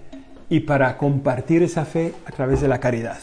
y 0.49 0.62
para 0.62 0.97
compartir 0.97 1.63
esa 1.63 1.86
fe 1.86 2.13
a 2.25 2.32
través 2.32 2.60
de 2.60 2.67
la 2.67 2.82
caridad. 2.82 3.19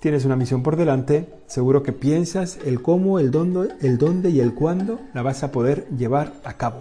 Tienes 0.00 0.24
una 0.24 0.36
misión 0.36 0.62
por 0.62 0.76
delante, 0.76 1.28
seguro 1.48 1.82
que 1.82 1.92
piensas 1.92 2.58
el 2.64 2.80
cómo, 2.80 3.18
el 3.18 3.30
dónde, 3.30 3.74
el 3.82 3.98
dónde 3.98 4.30
y 4.30 4.40
el 4.40 4.54
cuándo 4.54 5.00
la 5.12 5.20
vas 5.20 5.42
a 5.42 5.52
poder 5.52 5.86
llevar 5.98 6.32
a 6.44 6.54
cabo. 6.54 6.78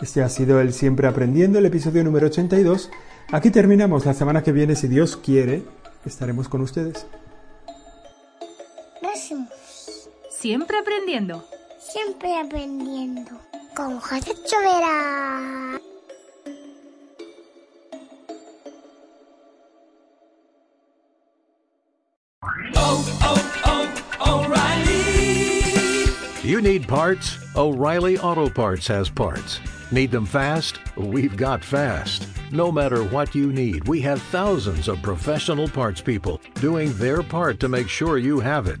Este 0.00 0.22
ha 0.22 0.30
sido 0.30 0.58
el 0.58 0.72
Siempre 0.72 1.06
Aprendiendo, 1.06 1.58
el 1.58 1.66
episodio 1.66 2.02
número 2.02 2.28
82. 2.28 2.90
Aquí 3.30 3.50
terminamos. 3.50 4.06
La 4.06 4.14
semana 4.14 4.42
que 4.42 4.52
viene, 4.52 4.74
si 4.74 4.88
Dios 4.88 5.18
quiere, 5.18 5.64
estaremos 6.06 6.48
con 6.48 6.62
ustedes. 6.62 7.06
Racimos. 9.14 10.10
Siempre 10.28 10.76
aprendiendo. 10.76 11.44
Siempre 11.78 12.36
aprendiendo. 12.36 13.30
Con 13.72 14.00
José 14.00 14.34
Chovera. 14.44 15.78
Oh, 22.74 23.04
oh, 23.22 23.40
oh, 24.20 24.42
you 26.42 26.60
need 26.60 26.88
parts? 26.88 27.38
O'Reilly 27.54 28.18
Auto 28.18 28.48
Parts 28.48 28.88
has 28.88 29.08
parts. 29.08 29.60
Need 29.92 30.10
them 30.10 30.26
fast? 30.26 30.80
We've 30.96 31.36
got 31.36 31.62
fast. 31.62 32.26
No 32.50 32.72
matter 32.72 33.04
what 33.04 33.32
you 33.32 33.52
need, 33.52 33.86
we 33.86 34.00
have 34.00 34.20
thousands 34.22 34.88
of 34.88 35.00
professional 35.02 35.68
parts 35.68 36.00
people 36.00 36.40
doing 36.56 36.92
their 36.94 37.22
part 37.22 37.60
to 37.60 37.68
make 37.68 37.88
sure 37.88 38.18
you 38.18 38.40
have 38.40 38.66
it. 38.66 38.80